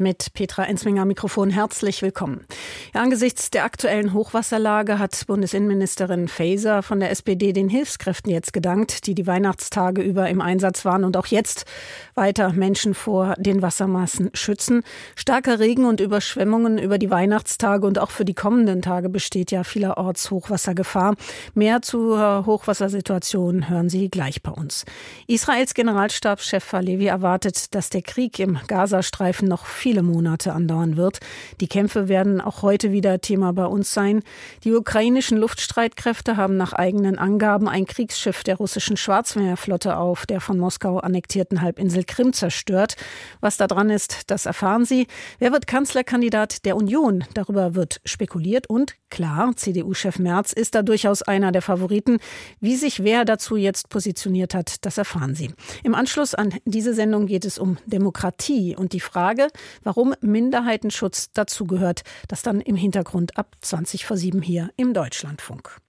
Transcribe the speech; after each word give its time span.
mit 0.00 0.32
Petra 0.32 0.64
Enzminger 0.64 1.04
Mikrofon 1.04 1.50
herzlich 1.50 2.00
willkommen. 2.00 2.46
Ja, 2.94 3.02
angesichts 3.02 3.50
der 3.50 3.64
aktuellen 3.64 4.14
Hochwasserlage 4.14 4.98
hat 4.98 5.26
Bundesinnenministerin 5.26 6.26
Faeser 6.26 6.82
von 6.82 7.00
der 7.00 7.10
SPD 7.10 7.52
den 7.52 7.68
Hilfskräften 7.68 8.32
jetzt 8.32 8.52
gedankt, 8.52 9.06
die 9.06 9.14
die 9.14 9.26
Weihnachtstage 9.26 10.00
über 10.00 10.28
im 10.28 10.40
Einsatz 10.40 10.84
waren 10.84 11.04
und 11.04 11.16
auch 11.16 11.26
jetzt 11.26 11.66
weiter 12.14 12.52
Menschen 12.52 12.94
vor 12.94 13.34
den 13.38 13.60
Wassermassen 13.60 14.30
schützen. 14.32 14.82
Starker 15.16 15.58
Regen 15.58 15.84
und 15.84 16.00
Überschwemmungen 16.00 16.78
über 16.78 16.96
die 16.96 17.10
Weihnachtstage 17.10 17.86
und 17.86 17.98
auch 17.98 18.10
für 18.10 18.24
die 18.24 18.34
kommenden 18.34 18.80
Tage 18.80 19.10
besteht 19.10 19.50
ja 19.50 19.64
vielerorts 19.64 20.30
Hochwassergefahr. 20.30 21.14
Mehr 21.54 21.82
zur 21.82 22.46
Hochwassersituation 22.46 23.68
hören 23.68 23.90
Sie 23.90 24.08
gleich 24.08 24.42
bei 24.42 24.50
uns. 24.50 24.86
Israels 25.26 25.74
Generalstabschef 25.74 26.72
Halevi 26.72 27.06
erwartet, 27.06 27.74
dass 27.74 27.90
der 27.90 28.02
Krieg 28.02 28.38
im 28.38 28.58
Gazastreifen 28.66 29.46
noch 29.46 29.66
viel 29.66 29.89
viele 29.90 30.04
Monate 30.04 30.52
andauern 30.52 30.96
wird. 30.96 31.18
Die 31.60 31.66
Kämpfe 31.66 32.06
werden 32.06 32.40
auch 32.40 32.62
heute 32.62 32.92
wieder 32.92 33.20
Thema 33.20 33.52
bei 33.52 33.66
uns 33.66 33.92
sein. 33.92 34.22
Die 34.62 34.72
ukrainischen 34.72 35.36
Luftstreitkräfte 35.36 36.36
haben 36.36 36.56
nach 36.56 36.72
eigenen 36.72 37.18
Angaben 37.18 37.68
ein 37.68 37.86
Kriegsschiff 37.86 38.44
der 38.44 38.54
russischen 38.54 38.96
Schwarzmeerflotte 38.96 39.96
auf 39.96 40.26
der 40.26 40.40
von 40.40 40.58
Moskau 40.58 40.98
annektierten 40.98 41.60
Halbinsel 41.60 42.04
Krim 42.04 42.32
zerstört. 42.32 42.94
Was 43.40 43.56
da 43.56 43.66
dran 43.66 43.90
ist, 43.90 44.30
das 44.30 44.46
erfahren 44.46 44.84
Sie. 44.84 45.08
Wer 45.40 45.50
wird 45.50 45.66
Kanzlerkandidat 45.66 46.64
der 46.66 46.76
Union? 46.76 47.24
Darüber 47.34 47.74
wird 47.74 48.00
spekuliert 48.04 48.70
und 48.70 48.94
klar, 49.10 49.50
CDU-Chef 49.56 50.20
Merz 50.20 50.52
ist 50.52 50.76
da 50.76 50.82
durchaus 50.82 51.22
einer 51.22 51.50
der 51.50 51.62
Favoriten. 51.62 52.18
Wie 52.60 52.76
sich 52.76 53.02
wer 53.02 53.24
dazu 53.24 53.56
jetzt 53.56 53.88
positioniert 53.88 54.54
hat, 54.54 54.84
das 54.84 54.98
erfahren 54.98 55.34
Sie. 55.34 55.50
Im 55.82 55.96
Anschluss 55.96 56.36
an 56.36 56.54
diese 56.64 56.94
Sendung 56.94 57.26
geht 57.26 57.44
es 57.44 57.58
um 57.58 57.76
Demokratie 57.86 58.76
und 58.76 58.92
die 58.92 59.00
Frage, 59.00 59.48
warum 59.82 60.14
Minderheitenschutz 60.20 61.32
dazugehört. 61.32 62.02
Das 62.28 62.42
dann 62.42 62.60
im 62.60 62.76
Hintergrund 62.76 63.36
ab 63.36 63.56
20 63.60 64.04
vor 64.04 64.16
7 64.16 64.42
hier 64.42 64.70
im 64.76 64.94
Deutschlandfunk. 64.94 65.80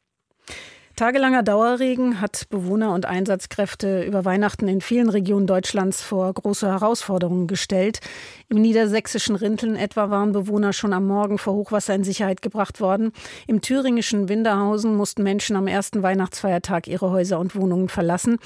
Tagelanger 0.96 1.42
Dauerregen 1.42 2.22
hat 2.22 2.48
Bewohner 2.50 2.94
und 2.94 3.06
Einsatzkräfte 3.06 4.04
über 4.04 4.26
Weihnachten 4.26 4.68
in 4.68 4.82
vielen 4.82 5.10
Regionen 5.10 5.48
Deutschlands 5.48 6.02
vor 6.02 6.32
große 6.34 6.68
Herausforderungen 6.68 7.48
gestellt. 7.48 8.02
Im 8.50 8.62
niedersächsischen 8.62 9.36
Rinteln 9.36 9.76
etwa 9.76 10.10
waren 10.10 10.34
Bewohner 10.34 10.74
schon 10.74 10.94
am 10.94 11.08
Morgen 11.08 11.38
vor 11.38 11.54
Hochwasser 11.54 11.96
in 11.96 12.04
Sicherheit 12.04 12.42
gebracht 12.42 12.82
worden. 12.82 13.14
Im 13.48 13.62
thüringischen 13.62 14.28
Winterhausen 14.30 14.96
mussten 14.96 15.24
Menschen 15.24 15.56
am 15.56 15.68
ersten 15.68 16.04
Weihnachtsfeiertag 16.04 16.88
ihre 16.88 17.10
Häuser 17.10 17.40
und 17.40 17.56
Wohnungen 17.56 17.88
verlassen. 17.88 18.38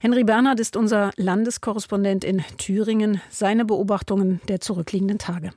Henry 0.00 0.24
Bernhard 0.24 0.58
ist 0.58 0.76
unser 0.76 1.10
Landeskorrespondent 1.16 2.24
in 2.24 2.42
Thüringen. 2.56 3.20
Seine 3.28 3.64
Beobachtungen 3.64 4.40
der 4.48 4.60
zurückliegenden 4.60 5.18
Tage. 5.18 5.52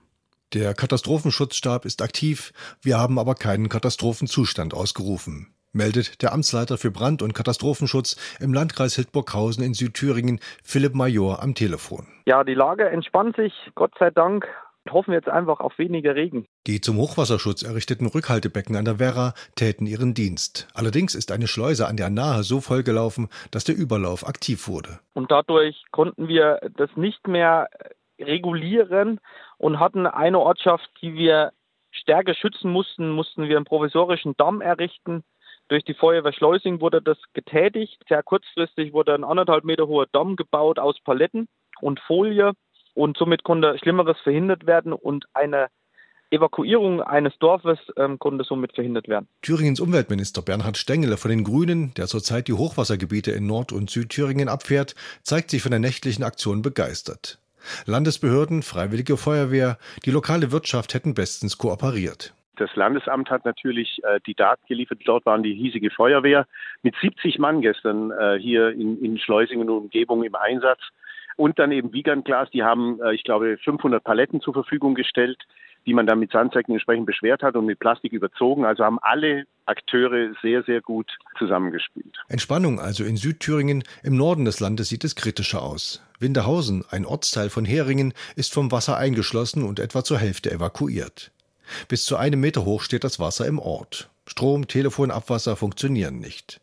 Der 0.54 0.76
Katastrophenschutzstab 0.76 1.86
ist 1.86 2.04
aktiv, 2.04 2.54
wir 2.82 3.00
haben 3.00 3.18
aber 3.18 3.34
keinen 3.34 3.70
Katastrophenzustand 3.70 4.74
ausgerufen 4.76 5.48
meldet 5.74 6.22
der 6.22 6.34
Amtsleiter 6.34 6.78
für 6.78 6.92
Brand- 6.92 7.22
und 7.22 7.34
Katastrophenschutz 7.34 8.16
im 8.40 8.54
Landkreis 8.54 8.96
Hildburghausen 8.96 9.64
in 9.64 9.74
Südthüringen, 9.74 10.40
Philipp 10.64 10.96
Major, 10.96 11.42
am 11.42 11.56
Telefon. 11.56 12.08
Ja, 12.26 12.44
die 12.44 12.54
Lage 12.54 12.90
entspannt 12.90 13.36
sich, 13.36 13.54
Gott 13.76 13.92
sei 14.00 14.12
Dank. 14.12 14.48
Hoffen 14.90 15.12
wir 15.12 15.18
jetzt 15.18 15.30
einfach 15.30 15.62
auf 15.62 15.78
weniger 15.78 16.14
Regen. 16.14 16.46
Die 16.68 16.82
zum 16.82 16.98
Hochwasserschutz 16.98 17.64
errichteten 17.64 18.06
Rückhaltebecken 18.06 18.76
an 18.76 18.84
der 18.84 19.00
Werra 19.00 19.34
täten 19.56 19.88
ihren 19.88 20.14
Dienst. 20.14 20.68
Allerdings 20.74 21.16
ist 21.16 21.32
eine 21.32 21.48
Schleuse 21.48 21.88
an 21.88 21.96
der 21.96 22.10
Nahe 22.10 22.44
so 22.44 22.60
vollgelaufen, 22.60 23.30
dass 23.52 23.64
der 23.64 23.78
Überlauf 23.78 24.28
aktiv 24.28 24.68
wurde. 24.68 25.00
Und 25.14 25.32
dadurch 25.32 25.86
konnten 25.92 26.28
wir 26.28 26.60
das 26.76 26.90
nicht 26.98 27.28
mehr 27.30 27.70
regulieren 28.20 29.22
und 29.58 29.80
hatten 29.80 30.06
eine 30.06 30.40
Ortschaft, 30.40 30.90
die 31.02 31.14
wir 31.14 31.54
stärker 31.92 32.34
schützen 32.36 32.70
mussten, 32.70 33.10
mussten 33.10 33.48
wir 33.48 33.56
einen 33.56 33.66
provisorischen 33.66 34.36
Damm 34.36 34.60
errichten 34.60 35.24
durch 35.70 35.84
die 35.84 35.94
Feuerwehr 35.94 36.34
Schleusing 36.34 36.82
wurde 36.82 37.02
das 37.02 37.18
getätigt. 37.34 38.02
Sehr 38.08 38.24
kurzfristig 38.24 38.94
wurde 38.94 39.14
ein 39.14 39.24
anderthalb 39.24 39.64
Meter 39.64 39.88
hoher 39.88 40.08
Damm 40.12 40.36
gebaut 40.36 40.80
aus 40.80 41.00
Paletten 41.04 41.48
und 41.82 42.00
Folie 42.02 42.54
und 42.94 43.18
somit 43.18 43.44
konnte 43.44 43.78
Schlimmeres 43.80 44.18
verhindert 44.24 44.66
werden 44.66 44.94
und 44.94 45.26
eine 45.34 45.68
Evakuierung 46.34 47.02
eines 47.02 47.38
Dorfes 47.38 47.78
ähm, 47.96 48.18
konnte 48.18 48.44
somit 48.44 48.74
verhindert 48.74 49.08
werden. 49.08 49.28
Thüringens 49.44 49.80
Umweltminister 49.80 50.42
Bernhard 50.42 50.78
Stengele 50.78 51.18
von 51.18 51.30
den 51.30 51.44
Grünen, 51.44 51.94
der 51.94 52.08
zurzeit 52.08 52.48
die 52.48 52.54
Hochwassergebiete 52.54 53.32
in 53.32 53.46
Nord- 53.46 53.72
und 53.72 53.92
Südthüringen 53.92 54.50
abfährt, 54.50 54.96
zeigt 55.22 55.52
sich 55.52 55.62
von 55.62 55.72
der 55.72 55.80
nächtlichen 55.80 56.24
Aktion 56.24 56.64
begeistert. 56.64 57.40
Landesbehörden, 57.86 58.64
Freiwillige 58.64 59.16
Feuerwehr, 59.16 59.78
die 60.06 60.12
lokale 60.12 60.52
Wirtschaft 60.52 60.96
hätten 60.96 61.14
bestens 61.14 61.58
kooperiert. 61.58 62.34
Das 62.58 62.76
Landesamt 62.76 63.30
hat 63.30 63.46
natürlich 63.46 64.02
äh, 64.04 64.20
die 64.26 64.36
Daten 64.36 64.64
geliefert. 64.68 65.00
Dort 65.06 65.26
waren 65.26 65.44
die 65.44 65.54
hiesige 65.54 65.90
Feuerwehr 65.90 66.46
mit 66.84 66.96
70 67.02 67.40
Mann 67.40 67.62
gestern 67.62 68.12
äh, 68.12 68.38
hier 68.40 68.70
in, 68.70 69.04
in 69.04 69.18
Schleusingen 69.18 69.70
und 69.70 69.84
Umgebung 69.86 70.24
im 70.24 70.36
Einsatz. 70.36 70.80
Und 71.36 71.58
dann 71.58 71.72
eben 71.72 71.94
Wiegandglas, 71.94 72.50
die 72.52 72.64
haben, 72.64 73.02
äh, 73.02 73.14
ich 73.14 73.24
glaube, 73.24 73.58
500 73.64 74.04
Paletten 74.04 74.40
zur 74.40 74.54
Verfügung 74.54 74.94
gestellt, 74.94 75.40
die 75.86 75.94
man 75.94 76.08
dann 76.08 76.20
mit 76.20 76.32
Sandsäcken 76.32 76.74
entsprechend 76.74 77.06
beschwert 77.06 77.44
hat 77.44 77.56
und 77.56 77.66
mit 77.66 77.80
Plastik 77.80 78.14
überzogen. 78.14 78.66
Also 78.66 78.86
haben 78.86 79.00
alle 79.02 79.46
Akteure 79.66 80.34
sehr, 80.42 80.64
sehr 80.64 80.82
gut 80.82 81.12
zusammengespielt. 81.38 82.18
Entspannung 82.30 82.80
also 82.80 83.04
in 83.04 83.18
Südthüringen. 83.18 83.84
Im 84.04 84.16
Norden 84.16 84.46
des 84.46 84.60
Landes 84.60 84.90
sieht 84.90 85.04
es 85.04 85.16
kritischer 85.16 85.62
aus. 85.62 86.06
Winterhausen, 86.20 86.86
ein 86.90 87.06
Ortsteil 87.06 87.50
von 87.50 87.66
Heringen, 87.66 88.14
ist 88.36 88.54
vom 88.54 88.72
Wasser 88.72 88.98
eingeschlossen 88.98 89.64
und 89.64 89.80
etwa 89.80 90.04
zur 90.04 90.20
Hälfte 90.20 90.52
evakuiert. 90.52 91.33
Bis 91.88 92.06
zu 92.06 92.18
einem 92.18 92.40
Meter 92.40 92.66
hoch 92.66 92.82
steht 92.82 93.04
das 93.04 93.20
Wasser 93.20 93.48
im 93.48 93.60
Ort. 93.60 94.10
Strom, 94.28 94.68
Telefon, 94.68 95.12
Abwasser 95.12 95.56
funktionieren 95.56 96.20
nicht. 96.20 96.62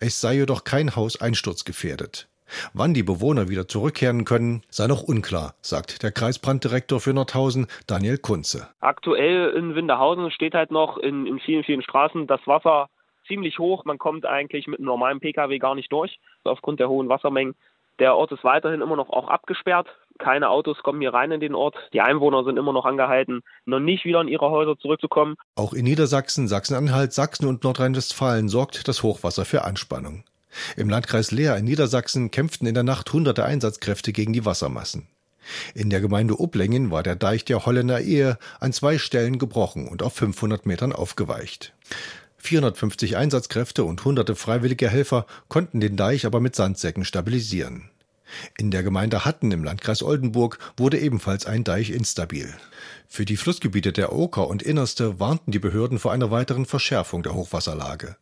Es 0.00 0.20
sei 0.20 0.34
jedoch 0.34 0.64
kein 0.64 0.96
Haus 0.96 1.20
einsturzgefährdet. 1.20 2.28
Wann 2.72 2.94
die 2.94 3.02
Bewohner 3.02 3.48
wieder 3.48 3.68
zurückkehren 3.68 4.24
können, 4.24 4.62
sei 4.70 4.86
noch 4.86 5.02
unklar, 5.02 5.54
sagt 5.60 6.02
der 6.02 6.10
Kreisbranddirektor 6.10 7.00
für 7.00 7.14
Nordhausen, 7.14 7.68
Daniel 7.86 8.18
Kunze. 8.18 8.68
Aktuell 8.80 9.50
in 9.50 9.74
Winterhausen 9.74 10.30
steht 10.30 10.54
halt 10.54 10.70
noch 10.70 10.98
in, 10.98 11.26
in 11.26 11.38
vielen, 11.38 11.64
vielen 11.64 11.82
Straßen 11.82 12.26
das 12.26 12.40
Wasser 12.46 12.88
ziemlich 13.28 13.58
hoch. 13.58 13.84
Man 13.84 13.98
kommt 13.98 14.26
eigentlich 14.26 14.66
mit 14.66 14.80
einem 14.80 14.86
normalen 14.86 15.20
Pkw 15.20 15.58
gar 15.58 15.74
nicht 15.74 15.92
durch, 15.92 16.18
aufgrund 16.44 16.80
der 16.80 16.88
hohen 16.88 17.08
Wassermengen. 17.08 17.54
Der 18.00 18.16
Ort 18.16 18.32
ist 18.32 18.44
weiterhin 18.44 18.80
immer 18.80 18.96
noch 18.96 19.10
auch 19.10 19.28
abgesperrt. 19.28 19.88
Keine 20.20 20.50
Autos 20.50 20.76
kommen 20.82 21.00
hier 21.00 21.14
rein 21.14 21.32
in 21.32 21.40
den 21.40 21.54
Ort. 21.54 21.76
Die 21.92 22.02
Einwohner 22.02 22.44
sind 22.44 22.58
immer 22.58 22.72
noch 22.72 22.84
angehalten, 22.84 23.40
noch 23.64 23.80
nicht 23.80 24.04
wieder 24.04 24.20
in 24.20 24.28
ihre 24.28 24.50
Häuser 24.50 24.78
zurückzukommen. 24.78 25.36
Auch 25.56 25.72
in 25.72 25.84
Niedersachsen, 25.84 26.46
Sachsen-Anhalt, 26.46 27.12
Sachsen 27.12 27.46
und 27.46 27.64
Nordrhein-Westfalen 27.64 28.48
sorgt 28.48 28.86
das 28.86 29.02
Hochwasser 29.02 29.44
für 29.46 29.64
Anspannung. 29.64 30.24
Im 30.76 30.90
Landkreis 30.90 31.30
Leer 31.30 31.56
in 31.56 31.64
Niedersachsen 31.64 32.30
kämpften 32.30 32.66
in 32.66 32.74
der 32.74 32.82
Nacht 32.82 33.12
hunderte 33.12 33.44
Einsatzkräfte 33.44 34.12
gegen 34.12 34.32
die 34.32 34.44
Wassermassen. 34.44 35.08
In 35.74 35.88
der 35.88 36.00
Gemeinde 36.00 36.38
Oblingen 36.38 36.90
war 36.90 37.02
der 37.02 37.16
Deich 37.16 37.44
der 37.46 37.64
Holländer 37.64 38.00
Ehe 38.00 38.38
an 38.60 38.72
zwei 38.72 38.98
Stellen 38.98 39.38
gebrochen 39.38 39.88
und 39.88 40.02
auf 40.02 40.14
500 40.14 40.66
Metern 40.66 40.92
aufgeweicht. 40.92 41.72
450 42.36 43.16
Einsatzkräfte 43.16 43.84
und 43.84 44.04
hunderte 44.04 44.34
freiwillige 44.34 44.88
Helfer 44.88 45.26
konnten 45.48 45.80
den 45.80 45.96
Deich 45.96 46.26
aber 46.26 46.40
mit 46.40 46.56
Sandsäcken 46.56 47.04
stabilisieren. 47.04 47.90
In 48.58 48.70
der 48.70 48.82
Gemeinde 48.82 49.24
Hatten 49.24 49.50
im 49.52 49.64
Landkreis 49.64 50.02
Oldenburg 50.02 50.58
wurde 50.76 50.98
ebenfalls 50.98 51.46
ein 51.46 51.64
Deich 51.64 51.90
instabil. 51.90 52.52
Für 53.08 53.24
die 53.24 53.36
Flussgebiete 53.36 53.92
der 53.92 54.12
Oker 54.12 54.48
und 54.48 54.62
Innerste 54.62 55.18
warnten 55.18 55.52
die 55.52 55.58
Behörden 55.58 55.98
vor 55.98 56.12
einer 56.12 56.30
weiteren 56.30 56.66
Verschärfung 56.66 57.22
der 57.22 57.34
Hochwasserlage. 57.34 58.16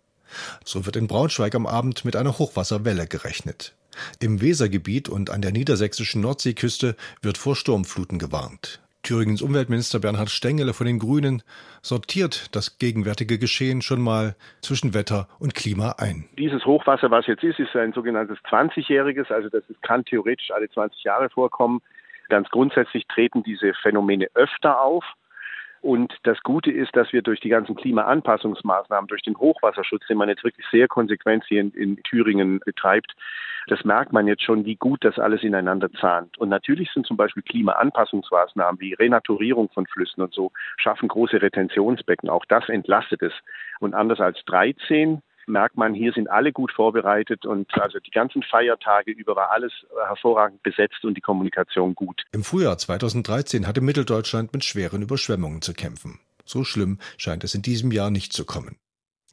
So 0.64 0.86
wird 0.86 0.96
in 0.96 1.06
Braunschweig 1.06 1.54
am 1.54 1.66
Abend 1.66 2.04
mit 2.04 2.16
einer 2.16 2.38
Hochwasserwelle 2.38 3.06
gerechnet. 3.06 3.74
Im 4.20 4.40
Wesergebiet 4.40 5.08
und 5.08 5.30
an 5.30 5.42
der 5.42 5.52
niedersächsischen 5.52 6.20
Nordseeküste 6.20 6.96
wird 7.22 7.38
vor 7.38 7.56
Sturmfluten 7.56 8.18
gewarnt. 8.18 8.80
Thüringens 9.02 9.42
Umweltminister 9.42 10.00
Bernhard 10.00 10.30
Stengele 10.30 10.74
von 10.74 10.86
den 10.86 10.98
Grünen 10.98 11.42
sortiert 11.82 12.54
das 12.54 12.78
gegenwärtige 12.78 13.38
Geschehen 13.38 13.80
schon 13.82 14.00
mal 14.00 14.34
zwischen 14.60 14.94
Wetter 14.94 15.28
und 15.38 15.54
Klima 15.54 15.94
ein. 15.98 16.28
Dieses 16.36 16.64
Hochwasser, 16.66 17.10
was 17.10 17.26
jetzt 17.26 17.42
ist, 17.42 17.58
ist 17.58 17.74
ein 17.76 17.92
sogenanntes 17.92 18.38
20-jähriges, 18.50 19.32
also 19.32 19.48
das 19.48 19.62
kann 19.82 20.04
theoretisch 20.04 20.50
alle 20.50 20.68
20 20.68 21.04
Jahre 21.04 21.30
vorkommen. 21.30 21.80
Ganz 22.28 22.48
grundsätzlich 22.50 23.06
treten 23.06 23.42
diese 23.42 23.72
Phänomene 23.82 24.28
öfter 24.34 24.80
auf. 24.80 25.04
Und 25.80 26.12
das 26.24 26.42
Gute 26.42 26.70
ist, 26.70 26.94
dass 26.96 27.12
wir 27.12 27.22
durch 27.22 27.40
die 27.40 27.48
ganzen 27.48 27.76
Klimaanpassungsmaßnahmen, 27.76 29.06
durch 29.06 29.22
den 29.22 29.38
Hochwasserschutz, 29.38 30.06
den 30.08 30.18
man 30.18 30.28
jetzt 30.28 30.44
wirklich 30.44 30.66
sehr 30.70 30.88
konsequent 30.88 31.44
hier 31.46 31.60
in, 31.60 31.70
in, 31.72 32.02
Thüringen 32.02 32.60
betreibt, 32.64 33.14
das 33.68 33.84
merkt 33.84 34.12
man 34.12 34.26
jetzt 34.26 34.42
schon, 34.42 34.64
wie 34.64 34.76
gut 34.76 35.04
das 35.04 35.18
alles 35.18 35.42
ineinander 35.42 35.92
zahnt. 35.92 36.38
Und 36.38 36.48
natürlich 36.48 36.90
sind 36.92 37.06
zum 37.06 37.16
Beispiel 37.16 37.42
Klimaanpassungsmaßnahmen 37.42 38.80
wie 38.80 38.94
Renaturierung 38.94 39.68
von 39.68 39.86
Flüssen 39.86 40.22
und 40.22 40.32
so, 40.32 40.52
schaffen 40.78 41.08
große 41.08 41.40
Retentionsbecken. 41.40 42.30
Auch 42.30 42.44
das 42.46 42.68
entlastet 42.68 43.22
es. 43.22 43.32
Und 43.78 43.94
anders 43.94 44.20
als 44.20 44.42
13 44.46 45.22
merkt 45.48 45.76
man, 45.76 45.94
hier 45.94 46.12
sind 46.12 46.30
alle 46.30 46.52
gut 46.52 46.72
vorbereitet 46.72 47.46
und 47.46 47.72
also 47.74 47.98
die 47.98 48.10
ganzen 48.10 48.42
Feiertage 48.42 49.10
über 49.10 49.36
war 49.36 49.50
alles 49.50 49.72
hervorragend 50.06 50.62
besetzt 50.62 51.04
und 51.04 51.14
die 51.14 51.20
Kommunikation 51.20 51.94
gut. 51.94 52.24
Im 52.32 52.44
Frühjahr 52.44 52.78
2013 52.78 53.66
hatte 53.66 53.80
Mitteldeutschland 53.80 54.52
mit 54.52 54.64
schweren 54.64 55.02
Überschwemmungen 55.02 55.62
zu 55.62 55.74
kämpfen. 55.74 56.20
So 56.44 56.64
schlimm 56.64 56.98
scheint 57.16 57.44
es 57.44 57.54
in 57.54 57.62
diesem 57.62 57.92
Jahr 57.92 58.10
nicht 58.10 58.32
zu 58.32 58.44
kommen. 58.44 58.78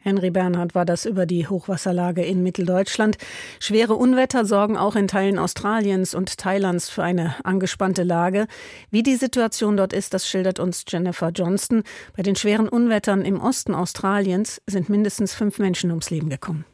Henry 0.06 0.30
Bernhard 0.30 0.76
war 0.76 0.86
das 0.86 1.08
über 1.08 1.26
die 1.26 1.48
Hochwasserlage 1.48 2.24
in 2.24 2.44
Mitteldeutschland. 2.44 3.18
Schwere 3.60 3.96
Unwetter 3.96 4.46
sorgen 4.46 4.78
auch 4.78 4.96
in 4.96 5.08
Teilen 5.08 5.40
Australiens 5.40 6.14
und 6.14 6.38
Thailands 6.38 6.90
für 6.90 7.02
eine 7.02 7.34
angespannte 7.44 8.04
Lage. 8.04 8.46
Wie 8.92 9.02
die 9.02 9.16
Situation 9.16 9.78
dort 9.78 9.94
ist, 9.94 10.14
das 10.14 10.30
schildert 10.30 10.60
uns 10.60 10.86
Jennifer 10.88 11.30
Johnston. 11.30 11.82
Bei 12.16 12.22
den 12.22 12.36
schweren 12.36 12.70
Unwettern 12.70 13.26
im 13.26 13.42
Osten 13.42 13.74
Australiens 13.74 14.62
sind 14.68 14.90
mindestens 14.90 15.34
fünf 15.34 15.58
Menschen 15.58 15.90
ums 15.90 16.12
Leben 16.12 16.30
gekommen. 16.30 16.66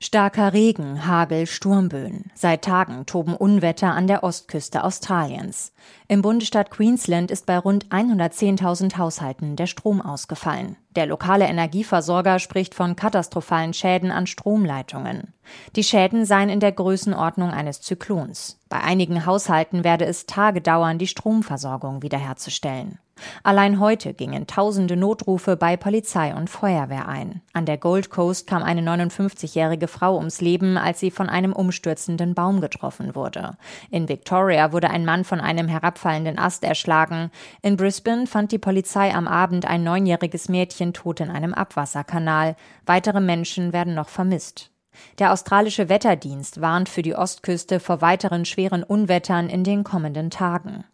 Starker 0.00 0.52
Regen, 0.52 1.08
Hagel, 1.08 1.48
Sturmböen. 1.48 2.30
Seit 2.36 2.62
Tagen 2.62 3.04
toben 3.04 3.34
Unwetter 3.34 3.94
an 3.94 4.06
der 4.06 4.22
Ostküste 4.22 4.84
Australiens. 4.84 5.72
Im 6.06 6.22
Bundesstaat 6.22 6.70
Queensland 6.70 7.32
ist 7.32 7.46
bei 7.46 7.58
rund 7.58 7.88
110.000 7.88 8.96
Haushalten 8.96 9.56
der 9.56 9.66
Strom 9.66 10.00
ausgefallen. 10.00 10.76
Der 10.94 11.06
lokale 11.06 11.46
Energieversorger 11.46 12.38
spricht 12.38 12.76
von 12.76 12.94
katastrophalen 12.94 13.74
Schäden 13.74 14.12
an 14.12 14.28
Stromleitungen. 14.28 15.34
Die 15.74 15.82
Schäden 15.82 16.24
seien 16.24 16.48
in 16.48 16.60
der 16.60 16.70
Größenordnung 16.72 17.50
eines 17.50 17.80
Zyklons. 17.80 18.60
Bei 18.68 18.80
einigen 18.80 19.26
Haushalten 19.26 19.82
werde 19.82 20.04
es 20.04 20.26
Tage 20.26 20.60
dauern, 20.60 20.98
die 20.98 21.08
Stromversorgung 21.08 22.02
wiederherzustellen. 22.02 23.00
Allein 23.42 23.80
heute 23.80 24.14
gingen 24.14 24.46
tausende 24.46 24.96
Notrufe 24.96 25.56
bei 25.56 25.76
Polizei 25.76 26.34
und 26.34 26.50
Feuerwehr 26.50 27.08
ein. 27.08 27.42
An 27.52 27.66
der 27.66 27.78
Gold 27.78 28.10
Coast 28.10 28.46
kam 28.46 28.62
eine 28.62 28.82
59-jährige 28.82 29.88
Frau 29.88 30.16
ums 30.16 30.40
Leben, 30.40 30.76
als 30.76 31.00
sie 31.00 31.10
von 31.10 31.28
einem 31.28 31.52
umstürzenden 31.52 32.34
Baum 32.34 32.60
getroffen 32.60 33.14
wurde. 33.14 33.56
In 33.90 34.08
Victoria 34.08 34.72
wurde 34.72 34.90
ein 34.90 35.04
Mann 35.04 35.24
von 35.24 35.40
einem 35.40 35.68
herabfallenden 35.68 36.38
Ast 36.38 36.64
erschlagen. 36.64 37.30
In 37.62 37.76
Brisbane 37.76 38.26
fand 38.26 38.52
die 38.52 38.58
Polizei 38.58 39.14
am 39.14 39.28
Abend 39.28 39.66
ein 39.66 39.84
neunjähriges 39.84 40.48
Mädchen 40.48 40.92
tot 40.92 41.20
in 41.20 41.30
einem 41.30 41.54
Abwasserkanal. 41.54 42.56
Weitere 42.86 43.20
Menschen 43.20 43.72
werden 43.72 43.94
noch 43.94 44.08
vermisst. 44.08 44.70
Der 45.18 45.32
australische 45.32 45.88
Wetterdienst 45.88 46.60
warnt 46.60 46.88
für 46.88 47.02
die 47.02 47.14
Ostküste 47.14 47.80
vor 47.80 48.00
weiteren 48.00 48.44
schweren 48.44 48.82
Unwettern 48.82 49.48
in 49.48 49.64
den 49.64 49.84
kommenden 49.84 50.30
Tagen. 50.30 50.84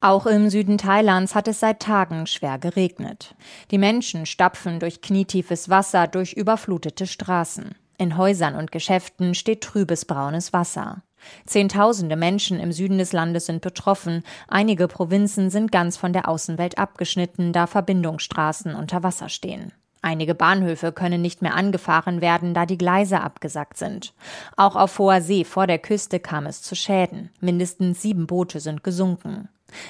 Auch 0.00 0.26
im 0.26 0.50
Süden 0.50 0.78
Thailands 0.78 1.34
hat 1.34 1.48
es 1.48 1.60
seit 1.60 1.80
Tagen 1.80 2.26
schwer 2.26 2.58
geregnet. 2.58 3.34
Die 3.70 3.78
Menschen 3.78 4.26
stapfen 4.26 4.80
durch 4.80 5.00
knietiefes 5.00 5.68
Wasser 5.68 6.06
durch 6.06 6.32
überflutete 6.32 7.06
Straßen. 7.06 7.74
In 7.96 8.16
Häusern 8.16 8.56
und 8.56 8.72
Geschäften 8.72 9.34
steht 9.34 9.62
trübes 9.62 10.04
braunes 10.04 10.52
Wasser. 10.52 11.02
Zehntausende 11.46 12.16
Menschen 12.16 12.60
im 12.60 12.72
Süden 12.72 12.98
des 12.98 13.12
Landes 13.12 13.46
sind 13.46 13.62
betroffen. 13.62 14.22
Einige 14.48 14.88
Provinzen 14.88 15.50
sind 15.50 15.72
ganz 15.72 15.96
von 15.96 16.12
der 16.12 16.28
Außenwelt 16.28 16.78
abgeschnitten, 16.78 17.52
da 17.52 17.66
Verbindungsstraßen 17.66 18.74
unter 18.74 19.02
Wasser 19.02 19.28
stehen. 19.28 19.72
Einige 20.02 20.34
Bahnhöfe 20.34 20.92
können 20.92 21.22
nicht 21.22 21.40
mehr 21.40 21.54
angefahren 21.54 22.20
werden, 22.20 22.52
da 22.52 22.66
die 22.66 22.76
Gleise 22.76 23.22
abgesackt 23.22 23.78
sind. 23.78 24.12
Auch 24.54 24.76
auf 24.76 24.98
hoher 24.98 25.22
See 25.22 25.44
vor 25.44 25.66
der 25.66 25.78
Küste 25.78 26.20
kam 26.20 26.44
es 26.44 26.60
zu 26.60 26.76
Schäden. 26.76 27.30
Mindestens 27.40 28.02
sieben 28.02 28.26
Boote 28.26 28.60
sind 28.60 28.84
gesunken. 28.84 29.48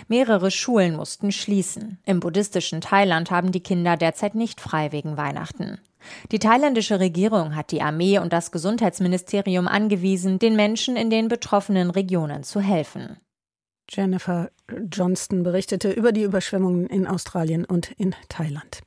Mehrere 0.08 0.50
Schulen 0.50 0.96
mussten 0.96 1.32
schließen. 1.32 1.98
Im 2.04 2.20
buddhistischen 2.20 2.80
Thailand 2.80 3.30
haben 3.30 3.52
die 3.52 3.62
Kinder 3.62 3.96
derzeit 3.96 4.34
nicht 4.34 4.60
frei 4.60 4.92
wegen 4.92 5.16
Weihnachten. 5.16 5.78
Die 6.32 6.38
thailändische 6.38 7.00
Regierung 7.00 7.56
hat 7.56 7.70
die 7.70 7.82
Armee 7.82 8.18
und 8.18 8.32
das 8.32 8.52
Gesundheitsministerium 8.52 9.68
angewiesen, 9.68 10.38
den 10.38 10.56
Menschen 10.56 10.96
in 10.96 11.10
den 11.10 11.28
betroffenen 11.28 11.90
Regionen 11.90 12.42
zu 12.42 12.60
helfen. 12.60 13.16
Jennifer 13.88 14.50
Johnston 14.90 15.42
berichtete 15.42 15.90
über 15.90 16.12
die 16.12 16.22
Überschwemmungen 16.22 16.86
in 16.86 17.06
Australien 17.06 17.64
und 17.64 17.90
in 17.92 18.14
Thailand. 18.28 18.80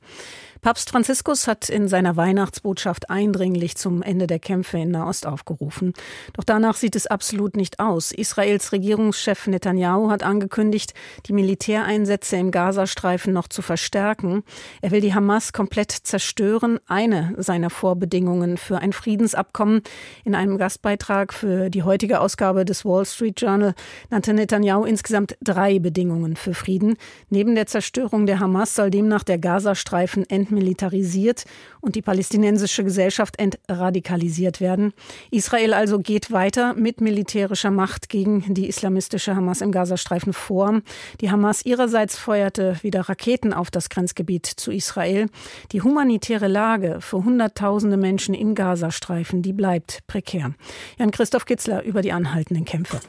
Papst 0.60 0.90
Franziskus 0.90 1.46
hat 1.46 1.68
in 1.68 1.86
seiner 1.86 2.16
Weihnachtsbotschaft 2.16 3.10
eindringlich 3.10 3.76
zum 3.76 4.02
Ende 4.02 4.26
der 4.26 4.40
Kämpfe 4.40 4.78
in 4.78 4.90
Nahost 4.90 5.26
aufgerufen. 5.26 5.92
Doch 6.32 6.44
danach 6.44 6.76
sieht 6.76 6.96
es 6.96 7.06
absolut 7.06 7.56
nicht 7.56 7.78
aus. 7.78 8.10
Israels 8.10 8.72
Regierungschef 8.72 9.46
Netanyahu 9.46 10.10
hat 10.10 10.24
angekündigt, 10.24 10.94
die 11.26 11.32
Militäreinsätze 11.32 12.36
im 12.36 12.50
Gazastreifen 12.50 13.32
noch 13.32 13.48
zu 13.48 13.62
verstärken. 13.62 14.42
Er 14.82 14.90
will 14.90 15.00
die 15.00 15.14
Hamas 15.14 15.52
komplett 15.52 15.92
zerstören. 15.92 16.80
Eine 16.86 17.34
seiner 17.36 17.70
Vorbedingungen 17.70 18.56
für 18.56 18.78
ein 18.78 18.92
Friedensabkommen. 18.92 19.82
In 20.24 20.34
einem 20.34 20.58
Gastbeitrag 20.58 21.32
für 21.32 21.70
die 21.70 21.84
heutige 21.84 22.20
Ausgabe 22.20 22.64
des 22.64 22.84
Wall 22.84 23.06
Street 23.06 23.40
Journal 23.40 23.74
nannte 24.10 24.34
Netanyahu 24.34 24.84
insgesamt 24.84 25.36
drei 25.42 25.78
Bedingungen 25.78 26.34
für 26.34 26.54
Frieden. 26.54 26.96
Neben 27.30 27.54
der 27.54 27.66
Zerstörung 27.66 28.26
der 28.26 28.40
Hamas 28.40 28.74
soll 28.74 28.90
demnach 28.90 29.22
der 29.22 29.38
Gazastreifen 29.38 30.24
entmilitarisiert 30.48 31.44
und 31.80 31.94
die 31.94 32.02
palästinensische 32.02 32.84
Gesellschaft 32.84 33.38
entradikalisiert 33.38 34.60
werden. 34.60 34.92
Israel 35.30 35.74
also 35.74 35.98
geht 35.98 36.32
weiter 36.32 36.74
mit 36.74 37.00
militärischer 37.00 37.70
Macht 37.70 38.08
gegen 38.08 38.54
die 38.54 38.68
islamistische 38.68 39.36
Hamas 39.36 39.60
im 39.60 39.72
Gazastreifen 39.72 40.32
vor. 40.32 40.80
Die 41.20 41.30
Hamas 41.30 41.64
ihrerseits 41.64 42.16
feuerte 42.18 42.76
wieder 42.82 43.02
Raketen 43.02 43.52
auf 43.52 43.70
das 43.70 43.88
Grenzgebiet 43.88 44.46
zu 44.46 44.72
Israel. 44.72 45.26
Die 45.72 45.82
humanitäre 45.82 46.48
Lage 46.48 46.98
für 47.00 47.24
Hunderttausende 47.24 47.96
Menschen 47.96 48.34
im 48.34 48.54
Gazastreifen, 48.54 49.42
die 49.42 49.52
bleibt 49.52 50.00
prekär. 50.06 50.54
Jan-Christoph 50.98 51.44
Kitzler 51.44 51.82
über 51.84 52.02
die 52.02 52.12
anhaltenden 52.12 52.64
Kämpfe. 52.64 53.00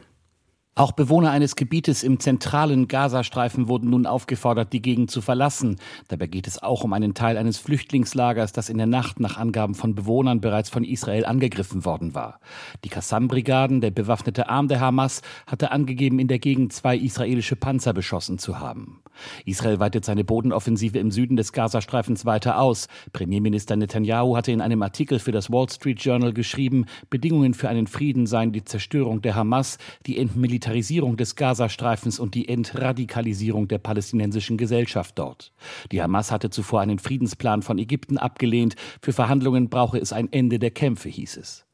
Auch 0.75 0.93
Bewohner 0.93 1.31
eines 1.31 1.57
Gebietes 1.57 2.03
im 2.03 2.21
zentralen 2.21 2.87
Gazastreifen 2.87 3.67
wurden 3.67 3.89
nun 3.89 4.05
aufgefordert, 4.05 4.71
die 4.71 4.81
Gegend 4.81 5.11
zu 5.11 5.21
verlassen. 5.21 5.77
Dabei 6.07 6.27
geht 6.27 6.47
es 6.47 6.63
auch 6.63 6.85
um 6.85 6.93
einen 6.93 7.13
Teil 7.13 7.37
eines 7.37 7.57
Flüchtlingslagers, 7.57 8.53
das 8.53 8.69
in 8.69 8.77
der 8.77 8.87
Nacht 8.87 9.19
nach 9.19 9.37
Angaben 9.37 9.75
von 9.75 9.93
Bewohnern 9.93 10.39
bereits 10.39 10.69
von 10.69 10.85
Israel 10.85 11.25
angegriffen 11.25 11.83
worden 11.83 12.15
war. 12.15 12.39
Die 12.85 12.89
Qassam-Brigaden, 12.89 13.81
der 13.81 13.91
bewaffnete 13.91 14.47
Arm 14.47 14.69
der 14.69 14.79
Hamas, 14.79 15.21
hatte 15.47 15.71
angegeben, 15.71 16.17
in 16.17 16.29
der 16.29 16.39
Gegend 16.39 16.71
zwei 16.71 16.95
israelische 16.95 17.57
Panzer 17.57 17.91
beschossen 17.91 18.37
zu 18.37 18.59
haben. 18.59 19.01
Israel 19.45 19.79
weitet 19.79 20.05
seine 20.05 20.23
Bodenoffensive 20.23 20.99
im 20.99 21.11
Süden 21.11 21.35
des 21.35 21.53
Gazastreifens 21.53 22.25
weiter 22.25 22.59
aus. 22.59 22.87
Premierminister 23.13 23.75
Netanyahu 23.75 24.35
hatte 24.35 24.51
in 24.51 24.61
einem 24.61 24.81
Artikel 24.81 25.19
für 25.19 25.31
das 25.31 25.51
Wall 25.51 25.69
Street 25.69 26.01
Journal 26.01 26.33
geschrieben, 26.33 26.85
Bedingungen 27.09 27.53
für 27.53 27.69
einen 27.69 27.87
Frieden 27.87 28.27
seien 28.27 28.51
die 28.51 28.63
Zerstörung 28.63 29.21
der 29.21 29.35
Hamas, 29.35 29.77
die 30.05 30.17
Entmilitarisierung 30.17 30.79
Militarisierung 30.79 31.17
des 31.17 31.35
Gazastreifens 31.35 32.19
und 32.19 32.35
die 32.35 32.47
Entradikalisierung 32.47 33.67
der 33.67 33.77
palästinensischen 33.77 34.57
Gesellschaft 34.57 35.17
dort. 35.17 35.51
Die 35.91 36.01
Hamas 36.01 36.31
hatte 36.31 36.49
zuvor 36.49 36.81
einen 36.81 36.99
Friedensplan 36.99 37.61
von 37.61 37.77
Ägypten 37.77 38.17
abgelehnt. 38.17 38.75
Für 39.01 39.13
Verhandlungen 39.13 39.69
brauche 39.69 39.97
es 39.99 40.11
ein 40.11 40.31
Ende 40.31 40.59
der 40.59 40.71
Kämpfe, 40.71 41.09
hieß 41.09 41.37
es. 41.37 41.68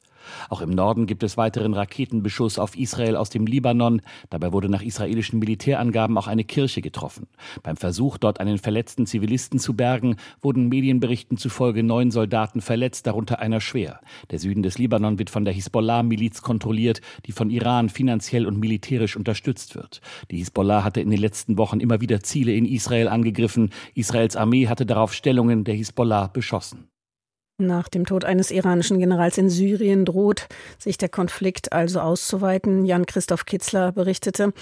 Auch 0.48 0.60
im 0.60 0.70
Norden 0.70 1.06
gibt 1.06 1.22
es 1.22 1.36
weiteren 1.36 1.74
Raketenbeschuss 1.74 2.58
auf 2.58 2.76
Israel 2.76 3.16
aus 3.16 3.30
dem 3.30 3.46
Libanon. 3.46 4.02
Dabei 4.30 4.52
wurde 4.52 4.68
nach 4.68 4.82
israelischen 4.82 5.38
Militärangaben 5.38 6.16
auch 6.18 6.26
eine 6.26 6.44
Kirche 6.44 6.82
getroffen. 6.82 7.26
Beim 7.62 7.76
Versuch, 7.76 8.18
dort 8.18 8.40
einen 8.40 8.58
verletzten 8.58 9.06
Zivilisten 9.06 9.58
zu 9.58 9.74
bergen, 9.74 10.16
wurden 10.40 10.68
Medienberichten 10.68 11.36
zufolge 11.36 11.82
neun 11.82 12.10
Soldaten 12.10 12.60
verletzt, 12.60 13.06
darunter 13.06 13.38
einer 13.40 13.60
schwer. 13.60 14.00
Der 14.30 14.38
Süden 14.38 14.62
des 14.62 14.78
Libanon 14.78 15.18
wird 15.18 15.30
von 15.30 15.44
der 15.44 15.54
Hisbollah-Miliz 15.54 16.42
kontrolliert, 16.42 17.00
die 17.26 17.32
von 17.32 17.50
Iran 17.50 17.88
finanziell 17.88 18.46
und 18.46 18.58
militärisch 18.58 19.16
unterstützt 19.16 19.74
wird. 19.74 20.00
Die 20.30 20.38
Hisbollah 20.38 20.84
hatte 20.84 21.00
in 21.00 21.10
den 21.10 21.20
letzten 21.20 21.58
Wochen 21.58 21.80
immer 21.80 22.00
wieder 22.00 22.20
Ziele 22.20 22.52
in 22.52 22.66
Israel 22.66 23.08
angegriffen. 23.08 23.70
Israels 23.94 24.36
Armee 24.36 24.68
hatte 24.68 24.86
darauf 24.86 25.12
Stellungen 25.12 25.64
der 25.64 25.74
Hisbollah 25.74 26.28
beschossen. 26.28 26.88
Nach 27.58 27.88
dem 27.88 28.04
Tod 28.04 28.26
eines 28.26 28.50
iranischen 28.50 28.98
Generals 28.98 29.38
in 29.38 29.48
Syrien 29.48 30.04
droht 30.04 30.46
sich 30.78 30.98
der 30.98 31.08
Konflikt 31.08 31.72
also 31.72 32.00
auszuweiten. 32.00 32.84
Jan-Christoph 32.84 33.46
Kitzler 33.46 33.92
berichtete. 33.92 34.52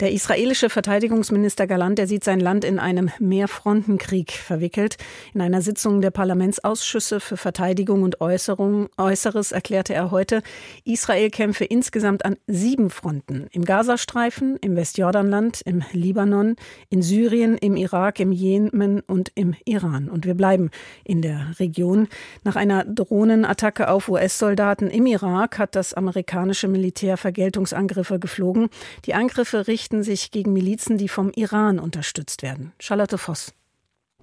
Der 0.00 0.10
israelische 0.10 0.68
Verteidigungsminister 0.68 1.68
Galant, 1.68 1.96
der 1.96 2.08
sieht 2.08 2.24
sein 2.24 2.40
Land 2.40 2.64
in 2.64 2.80
einem 2.80 3.12
Mehrfrontenkrieg 3.20 4.32
verwickelt. 4.32 4.96
In 5.32 5.42
einer 5.42 5.62
Sitzung 5.62 6.00
der 6.00 6.10
Parlamentsausschüsse 6.10 7.20
für 7.20 7.36
Verteidigung 7.36 8.02
und 8.02 8.20
Äußerung, 8.20 8.88
Äußeres 8.96 9.52
erklärte 9.52 9.94
er 9.94 10.10
heute, 10.10 10.42
Israel 10.82 11.30
kämpfe 11.30 11.64
insgesamt 11.64 12.24
an 12.24 12.36
sieben 12.48 12.90
Fronten. 12.90 13.46
Im 13.52 13.64
Gazastreifen, 13.64 14.56
im 14.56 14.74
Westjordanland, 14.74 15.60
im 15.66 15.84
Libanon, 15.92 16.56
in 16.88 17.00
Syrien, 17.00 17.56
im 17.58 17.76
Irak, 17.76 18.18
im 18.18 18.32
Jemen 18.32 19.02
und 19.02 19.30
im 19.36 19.54
Iran. 19.66 20.08
Und 20.08 20.26
wir 20.26 20.34
bleiben 20.34 20.72
in 21.04 21.22
der 21.22 21.54
Region. 21.60 22.08
Nach 22.42 22.56
einer 22.56 22.84
Drohnenattacke 22.84 23.88
auf 23.88 24.08
US-Soldaten 24.08 24.88
im 24.88 25.06
Irak 25.06 25.58
hat 25.58 25.76
das 25.76 25.94
amerikanische 25.94 26.68
Militär 26.68 27.16
Vergeltungsangriffe 27.16 28.18
geflogen. 28.18 28.68
Die 29.04 29.14
Angriffe 29.14 29.66
richten 29.66 30.02
sich 30.02 30.30
gegen 30.30 30.52
Milizen, 30.52 30.96
die 30.96 31.08
vom 31.08 31.30
Iran 31.34 31.78
unterstützt 31.78 32.42
werden. 32.42 32.72
Charlotte 32.78 33.18
Voss. 33.18 33.52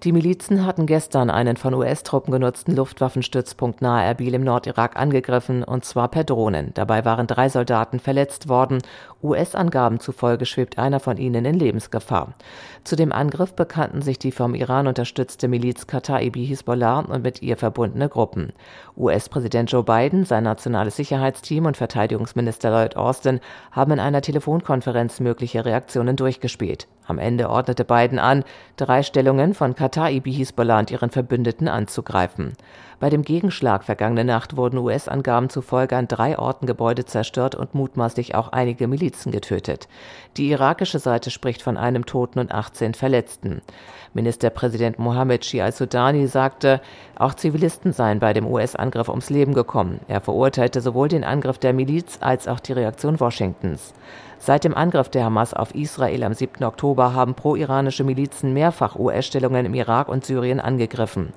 Die 0.03 0.11
Milizen 0.11 0.63
hatten 0.63 0.85
gestern 0.85 1.31
einen 1.31 1.57
von 1.57 1.73
US-Truppen 1.73 2.31
genutzten 2.31 2.75
Luftwaffenstützpunkt 2.75 3.81
nahe 3.81 4.05
Erbil 4.05 4.35
im 4.35 4.43
Nordirak 4.43 4.95
angegriffen, 4.95 5.63
und 5.63 5.85
zwar 5.85 6.07
per 6.09 6.23
Drohnen. 6.23 6.71
Dabei 6.75 7.03
waren 7.03 7.25
drei 7.25 7.49
Soldaten 7.49 7.99
verletzt 7.99 8.47
worden. 8.47 8.83
US-Angaben 9.23 9.99
zufolge 9.99 10.45
schwebt 10.45 10.77
einer 10.77 10.99
von 10.99 11.17
ihnen 11.17 11.45
in 11.45 11.57
Lebensgefahr. 11.57 12.35
Zu 12.83 12.95
dem 12.95 13.11
Angriff 13.11 13.55
bekannten 13.55 14.03
sich 14.03 14.19
die 14.19 14.31
vom 14.31 14.53
Iran 14.53 14.85
unterstützte 14.85 15.47
Miliz 15.47 15.87
Kataibi 15.87 16.45
Hisbollah 16.45 16.99
und 16.99 17.23
mit 17.23 17.41
ihr 17.41 17.57
verbundene 17.57 18.07
Gruppen. 18.07 18.53
US-Präsident 18.97 19.71
Joe 19.71 19.83
Biden, 19.83 20.25
sein 20.25 20.43
nationales 20.43 20.95
Sicherheitsteam 20.95 21.65
und 21.65 21.75
Verteidigungsminister 21.75 22.69
Lloyd 22.69 22.95
Austin 22.97 23.39
haben 23.71 23.93
in 23.93 23.99
einer 23.99 24.21
Telefonkonferenz 24.21 25.19
mögliche 25.21 25.65
Reaktionen 25.65 26.15
durchgespielt. 26.15 26.87
Am 27.07 27.19
Ende 27.19 27.49
ordnete 27.49 27.85
Biden 27.85 28.19
an, 28.19 28.43
drei 28.75 29.01
Stellungen 29.01 29.53
von 29.53 29.75
Kataibi 29.75 30.33
Hisbollah 30.33 30.79
und 30.79 30.91
ihren 30.91 31.09
Verbündeten 31.09 31.67
anzugreifen. 31.69 32.53
Bei 32.99 33.09
dem 33.09 33.21
Gegenschlag 33.21 33.83
vergangene 33.83 34.25
Nacht 34.25 34.57
wurden 34.57 34.79
US-Angaben 34.79 35.49
zufolge 35.49 35.95
an 35.95 36.07
drei 36.07 36.37
Orten 36.37 36.65
Gebäude 36.65 37.05
zerstört 37.05 37.53
und 37.53 37.75
mutmaßlich 37.75 38.33
auch 38.33 38.49
einige 38.49 38.87
Milizen 38.87 39.31
getötet. 39.31 39.87
Die 40.35 40.49
irakische 40.49 40.97
Seite 40.97 41.29
spricht 41.29 41.61
von 41.61 41.77
einem 41.77 42.05
Toten 42.05 42.39
und 42.39 42.51
18 42.51 42.95
Verletzten. 42.95 43.61
Ministerpräsident 44.13 44.97
Mohammed 44.97 45.45
Shia 45.45 45.65
al-Sudani 45.65 46.25
sagte, 46.25 46.81
auch 47.19 47.35
Zivilisten 47.35 47.93
seien 47.93 48.19
bei 48.19 48.33
dem 48.33 48.47
US-Angriff 48.47 49.09
ums 49.09 49.29
Leben 49.29 49.53
gekommen. 49.53 49.99
Er 50.07 50.19
verurteilte 50.19 50.81
sowohl 50.81 51.07
den 51.07 51.23
Angriff 51.23 51.59
der 51.59 51.73
Miliz 51.73 52.17
als 52.19 52.47
auch 52.47 52.59
die 52.59 52.73
Reaktion 52.73 53.19
Washingtons. 53.19 53.93
Seit 54.39 54.63
dem 54.63 54.75
Angriff 54.75 55.09
der 55.09 55.25
Hamas 55.25 55.53
auf 55.53 55.73
Israel 55.73 56.23
am 56.23 56.33
7. 56.33 56.63
Oktober 56.63 57.13
haben 57.13 57.33
pro-iranische 57.33 58.03
Milizen 58.03 58.53
mehrfach 58.53 58.95
US-Stellungen 58.95 59.65
im 59.65 59.73
Irak 59.73 60.07
und 60.09 60.25
Syrien 60.25 60.59
angegriffen. 60.59 61.33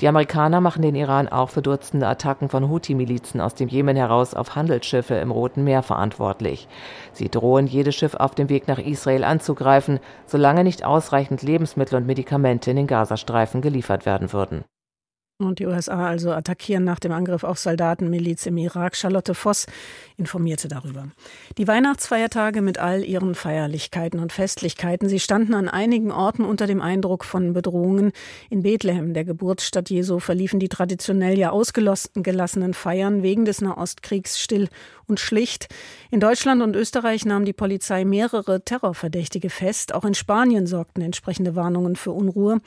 Die 0.00 0.08
Amerikaner 0.08 0.60
machen 0.60 0.82
den 0.82 0.94
Iran 0.94 1.28
auch 1.28 1.50
für 1.50 1.62
Dutzende 1.62 2.06
Attacken 2.06 2.48
von 2.48 2.68
Houthi-Milizen 2.68 3.40
aus 3.40 3.54
dem 3.54 3.68
Jemen 3.68 3.96
heraus 3.96 4.34
auf 4.34 4.56
Handelsschiffe 4.56 5.14
im 5.14 5.30
Roten 5.30 5.62
Meer 5.62 5.82
verantwortlich. 5.82 6.68
Sie 7.12 7.28
drohen, 7.28 7.66
jedes 7.66 7.94
Schiff 7.94 8.14
auf 8.14 8.34
dem 8.34 8.48
Weg 8.48 8.66
nach 8.66 8.78
Israel 8.78 9.24
anzugreifen, 9.24 10.00
solange 10.26 10.64
nicht 10.64 10.84
ausreichend 10.84 11.42
Lebensmittel 11.42 11.96
und 11.96 12.06
Medikamente 12.06 12.70
in 12.70 12.76
den 12.76 12.86
Gazastreifen 12.86 13.60
geliefert 13.60 14.06
werden 14.06 14.32
würden. 14.32 14.64
Und 15.40 15.58
die 15.58 15.66
USA 15.66 16.06
also 16.06 16.32
attackieren 16.32 16.84
nach 16.84 16.98
dem 16.98 17.12
Angriff 17.12 17.44
auf 17.44 17.58
Soldatenmiliz 17.58 18.44
im 18.44 18.58
Irak. 18.58 18.94
Charlotte 18.94 19.34
Voss 19.34 19.66
informierte 20.18 20.68
darüber. 20.68 21.08
Die 21.56 21.66
Weihnachtsfeiertage 21.66 22.60
mit 22.60 22.78
all 22.78 23.02
ihren 23.04 23.34
Feierlichkeiten 23.34 24.20
und 24.20 24.32
Festlichkeiten, 24.32 25.08
sie 25.08 25.18
standen 25.18 25.54
an 25.54 25.68
einigen 25.68 26.12
Orten 26.12 26.44
unter 26.44 26.66
dem 26.66 26.82
Eindruck 26.82 27.24
von 27.24 27.54
Bedrohungen. 27.54 28.12
In 28.50 28.62
Bethlehem, 28.62 29.14
der 29.14 29.24
Geburtsstadt 29.24 29.88
Jesu, 29.88 30.18
verliefen 30.18 30.60
die 30.60 30.68
traditionell 30.68 31.38
ja 31.38 31.50
ausgelassenen 31.50 32.74
Feiern 32.74 33.22
wegen 33.22 33.46
des 33.46 33.62
Nahostkriegs 33.62 34.38
still 34.38 34.68
und 35.10 35.20
schlicht. 35.20 35.68
In 36.10 36.20
Deutschland 36.20 36.62
und 36.62 36.74
Österreich 36.74 37.26
nahm 37.26 37.44
die 37.44 37.52
Polizei 37.52 38.04
mehrere 38.04 38.64
Terrorverdächtige 38.64 39.50
fest. 39.50 39.92
Auch 39.92 40.04
in 40.04 40.14
Spanien 40.14 40.66
sorgten 40.66 41.02
entsprechende 41.02 41.54
Warnungen 41.54 41.96
für 41.96 42.12
Unruhe. 42.12 42.60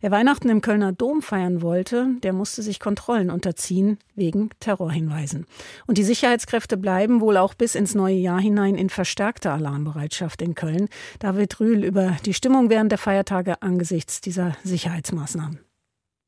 Wer 0.00 0.10
Weihnachten 0.10 0.50
im 0.50 0.60
Kölner 0.60 0.92
Dom 0.92 1.22
feiern 1.22 1.62
wollte, 1.62 2.08
der 2.22 2.34
musste 2.34 2.62
sich 2.62 2.80
Kontrollen 2.80 3.30
unterziehen 3.30 3.98
wegen 4.14 4.50
Terrorhinweisen. 4.60 5.46
Und 5.86 5.96
die 5.96 6.04
Sicherheitskräfte 6.04 6.76
bleiben 6.76 7.20
wohl 7.20 7.38
auch 7.38 7.54
bis 7.54 7.74
ins 7.74 7.94
neue 7.94 8.16
Jahr 8.16 8.40
hinein 8.40 8.74
in 8.74 8.90
verstärkter 8.90 9.52
Alarmbereitschaft 9.52 10.42
in 10.42 10.54
Köln. 10.54 10.88
David 11.20 11.58
Rühl 11.60 11.84
über 11.84 12.16
die 12.26 12.34
Stimmung 12.34 12.68
während 12.68 12.92
der 12.92 12.98
Feiertage 12.98 13.62
angesichts 13.62 14.20
dieser 14.20 14.56
Sicherheitsmaßnahmen. 14.64 15.63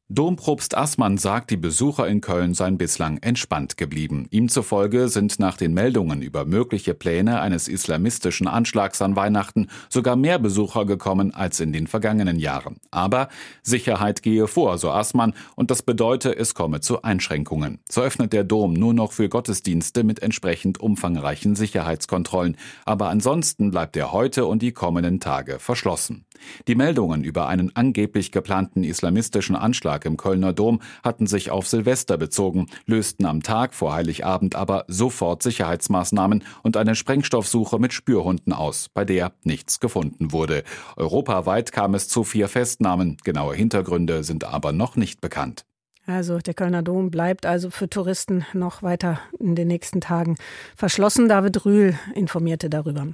Dompropst 0.09 0.77
Assmann 0.77 1.19
sagt, 1.19 1.51
die 1.51 1.57
Besucher 1.57 2.07
in 2.07 2.21
Köln 2.21 2.55
seien 2.55 2.79
bislang 2.79 3.19
entspannt 3.23 3.77
geblieben. 3.77 4.29
Ihm 4.31 4.49
zufolge 4.49 5.09
sind 5.09 5.41
nach 5.41 5.57
den 5.57 5.75
Meldungen 5.75 6.23
über 6.23 6.45
mögliche 6.45 6.95
Pläne 6.95 7.41
eines 7.41 7.67
islamistischen 7.67 8.47
Anschlags 8.47 9.03
an 9.03 9.17
Weihnachten 9.17 9.67
sogar 9.89 10.15
mehr 10.15 10.39
Besucher 10.39 10.85
gekommen 10.87 11.35
als 11.35 11.59
in 11.59 11.73
den 11.73 11.89
vergangenen 11.89 12.39
Jahren. 12.39 12.77
Aber 12.93 13.29
Sicherheit 13.65 14.23
gehe 14.23 14.47
vor, 14.47 14.79
so 14.79 14.93
Assmann, 14.93 15.35
und 15.57 15.73
das 15.73 15.83
bedeute, 15.83 16.37
es 16.37 16.55
komme 16.55 16.81
zu 16.81 17.03
Einschränkungen. 17.03 17.81
So 17.91 18.03
öffnet 18.03 18.33
der 18.33 18.45
Dom 18.45 18.75
nur 18.75 18.95
noch 18.95 19.11
für 19.11 19.29
Gottesdienste 19.29 20.05
mit 20.05 20.23
entsprechend 20.23 20.79
umfangreichen 20.79 21.57
Sicherheitskontrollen. 21.57 22.57
Aber 22.85 23.09
ansonsten 23.09 23.73
bleibt 23.73 23.97
er 23.97 24.13
heute 24.13 24.47
und 24.47 24.63
die 24.63 24.71
kommenden 24.71 25.19
Tage 25.19 25.59
verschlossen. 25.59 26.27
Die 26.69 26.75
Meldungen 26.75 27.25
über 27.25 27.49
einen 27.49 27.75
angeblich 27.75 28.33
geplanten 28.33 28.85
islamistischen 28.85 29.57
Anschlag 29.57 30.05
im 30.05 30.17
Kölner 30.17 30.53
Dom 30.53 30.81
hatten 31.03 31.27
sich 31.27 31.51
auf 31.51 31.67
Silvester 31.67 32.17
bezogen, 32.19 32.67
lösten 32.87 33.27
am 33.27 33.43
Tag 33.43 33.75
vor 33.75 33.95
Heiligabend 33.95 34.55
aber 34.55 34.85
sofort 34.89 35.43
Sicherheitsmaßnahmen 35.43 36.45
und 36.63 36.77
eine 36.77 36.95
Sprengstoffsuche 36.95 37.79
mit 37.79 37.93
Spürhunden 37.93 38.53
aus, 38.53 38.89
bei 38.93 39.05
der 39.05 39.33
nichts 39.45 39.81
gefunden 39.81 40.33
wurde. 40.33 40.65
Europaweit 40.97 41.73
kam 41.73 41.95
es 41.95 42.09
zu 42.09 42.25
vier 42.25 42.49
Festnahmen, 42.49 43.17
genaue 43.25 43.55
Hintergründe 43.55 44.25
sind 44.25 44.45
aber 44.45 44.73
noch 44.73 44.97
nicht 44.97 45.21
bekannt. 45.21 45.65
Also 46.07 46.39
der 46.39 46.55
Kölner 46.55 46.83
Dom 46.83 47.11
bleibt 47.11 47.47
also 47.47 47.71
für 47.71 47.91
Touristen 47.91 48.47
noch 48.53 48.83
weiter 48.83 49.19
in 49.41 49.57
den 49.57 49.67
nächsten 49.67 50.01
Tagen 50.01 50.37
verschlossen. 50.77 51.29
David 51.29 51.65
Rühl 51.65 51.99
informierte 52.15 52.71
darüber. 52.71 53.09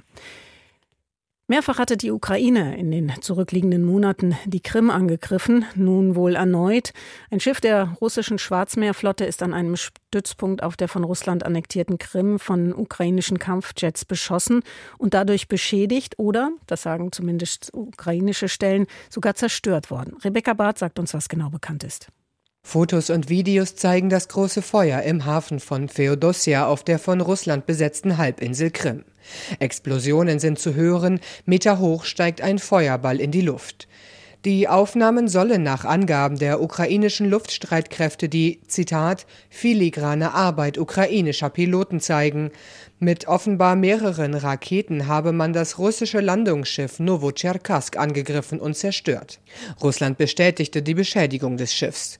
Mehrfach 1.53 1.77
hatte 1.77 1.97
die 1.97 2.09
Ukraine 2.09 2.75
in 2.79 2.89
den 2.89 3.13
zurückliegenden 3.21 3.85
Monaten 3.85 4.35
die 4.45 4.59
Krim 4.59 4.89
angegriffen, 4.89 5.65
nun 5.75 6.15
wohl 6.15 6.33
erneut. 6.35 6.93
Ein 7.29 7.39
Schiff 7.39 7.61
der 7.61 7.95
russischen 8.01 8.39
Schwarzmeerflotte 8.39 9.23
ist 9.23 9.43
an 9.43 9.53
einem 9.53 9.75
Stützpunkt 9.75 10.63
auf 10.63 10.77
der 10.77 10.87
von 10.87 11.03
Russland 11.03 11.45
annektierten 11.45 11.99
Krim 11.99 12.39
von 12.39 12.73
ukrainischen 12.73 13.37
Kampfjets 13.37 14.03
beschossen 14.03 14.63
und 14.97 15.13
dadurch 15.13 15.47
beschädigt 15.47 16.17
oder, 16.17 16.49
das 16.65 16.81
sagen 16.81 17.11
zumindest 17.11 17.69
ukrainische 17.71 18.49
Stellen, 18.49 18.87
sogar 19.11 19.35
zerstört 19.35 19.91
worden. 19.91 20.17
Rebecca 20.23 20.55
Barth 20.55 20.79
sagt 20.79 20.97
uns, 20.97 21.13
was 21.13 21.29
genau 21.29 21.51
bekannt 21.51 21.83
ist. 21.83 22.07
Fotos 22.63 23.11
und 23.11 23.29
Videos 23.29 23.75
zeigen 23.75 24.09
das 24.09 24.27
große 24.27 24.63
Feuer 24.63 25.03
im 25.03 25.25
Hafen 25.25 25.59
von 25.59 25.87
Feodosia 25.87 26.65
auf 26.65 26.83
der 26.83 26.97
von 26.97 27.21
Russland 27.21 27.67
besetzten 27.67 28.17
Halbinsel 28.17 28.71
Krim. 28.71 29.03
Explosionen 29.59 30.39
sind 30.39 30.59
zu 30.59 30.75
hören, 30.75 31.19
Meter 31.45 31.79
hoch 31.79 32.05
steigt 32.05 32.41
ein 32.41 32.59
Feuerball 32.59 33.19
in 33.19 33.31
die 33.31 33.41
Luft. 33.41 33.87
Die 34.45 34.67
Aufnahmen 34.67 35.29
sollen 35.29 35.63
nach 35.63 35.85
Angaben 35.85 36.37
der 36.37 36.61
ukrainischen 36.61 37.29
Luftstreitkräfte 37.29 38.27
die, 38.27 38.59
Zitat, 38.67 39.25
filigrane 39.49 40.33
Arbeit 40.33 40.77
ukrainischer 40.77 41.49
Piloten 41.49 42.01
zeigen. 42.01 42.51
Mit 42.99 43.25
offenbar 43.29 43.77
mehreren 43.77 44.33
Raketen 44.33 45.07
habe 45.07 45.31
man 45.31 45.53
das 45.53 45.77
russische 45.77 46.19
Landungsschiff 46.19 46.99
Novocherkassk 46.99 47.95
angegriffen 47.95 48.59
und 48.59 48.75
zerstört. 48.75 49.39
Russland 49.81 50.17
bestätigte 50.17 50.81
die 50.81 50.93
Beschädigung 50.93 51.55
des 51.55 51.73
Schiffs. 51.73 52.19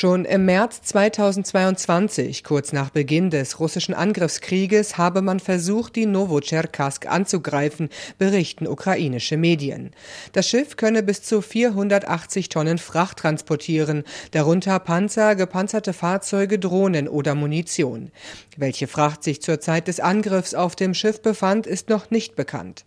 Schon 0.00 0.26
im 0.26 0.44
März 0.44 0.82
2022, 0.82 2.44
kurz 2.44 2.72
nach 2.72 2.90
Beginn 2.90 3.30
des 3.30 3.58
russischen 3.58 3.94
Angriffskrieges, 3.94 4.96
habe 4.96 5.22
man 5.22 5.40
versucht, 5.40 5.96
die 5.96 6.06
Novocherkassk 6.06 7.08
anzugreifen, 7.08 7.88
berichten 8.16 8.68
ukrainische 8.68 9.36
Medien. 9.36 9.90
Das 10.34 10.48
Schiff 10.48 10.76
könne 10.76 11.02
bis 11.02 11.24
zu 11.24 11.42
480 11.42 12.48
Tonnen 12.48 12.78
Fracht 12.78 13.18
transportieren, 13.18 14.04
darunter 14.30 14.78
Panzer, 14.78 15.34
gepanzerte 15.34 15.92
Fahrzeuge, 15.92 16.60
Drohnen 16.60 17.08
oder 17.08 17.34
Munition. 17.34 18.12
Welche 18.56 18.86
Fracht 18.86 19.24
sich 19.24 19.42
zur 19.42 19.58
Zeit 19.58 19.88
des 19.88 19.98
Angriffs 19.98 20.54
auf 20.54 20.76
dem 20.76 20.94
Schiff 20.94 21.22
befand, 21.22 21.66
ist 21.66 21.88
noch 21.88 22.12
nicht 22.12 22.36
bekannt. 22.36 22.84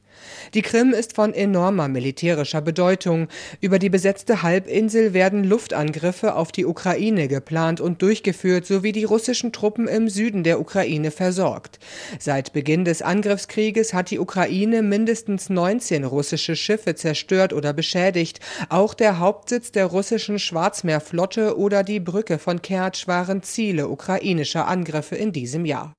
Die 0.53 0.61
Krim 0.61 0.93
ist 0.93 1.15
von 1.15 1.33
enormer 1.33 1.87
militärischer 1.87 2.61
Bedeutung. 2.61 3.27
Über 3.59 3.79
die 3.79 3.89
besetzte 3.89 4.41
Halbinsel 4.43 5.13
werden 5.13 5.43
Luftangriffe 5.43 6.35
auf 6.35 6.51
die 6.51 6.65
Ukraine 6.65 7.27
geplant 7.27 7.81
und 7.81 8.01
durchgeführt, 8.01 8.65
sowie 8.65 8.91
die 8.91 9.03
russischen 9.03 9.51
Truppen 9.51 9.87
im 9.87 10.09
Süden 10.09 10.43
der 10.43 10.59
Ukraine 10.59 11.11
versorgt. 11.11 11.79
Seit 12.19 12.53
Beginn 12.53 12.85
des 12.85 13.01
Angriffskrieges 13.01 13.93
hat 13.93 14.11
die 14.11 14.19
Ukraine 14.19 14.81
mindestens 14.81 15.49
19 15.49 16.03
russische 16.03 16.55
Schiffe 16.55 16.95
zerstört 16.95 17.53
oder 17.53 17.73
beschädigt. 17.73 18.39
Auch 18.69 18.93
der 18.93 19.19
Hauptsitz 19.19 19.71
der 19.71 19.85
russischen 19.85 20.39
Schwarzmeerflotte 20.39 21.57
oder 21.57 21.83
die 21.83 21.99
Brücke 21.99 22.37
von 22.37 22.61
Kertsch 22.61 23.07
waren 23.07 23.43
Ziele 23.43 23.87
ukrainischer 23.87 24.67
Angriffe 24.67 25.15
in 25.15 25.31
diesem 25.31 25.65
Jahr. 25.65 25.93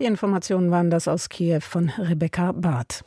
Die 0.00 0.06
Informationen 0.06 0.70
waren 0.70 0.88
das 0.88 1.08
aus 1.08 1.28
Kiew 1.28 1.60
von 1.60 1.90
Rebecca 1.90 2.52
Barth. 2.52 3.04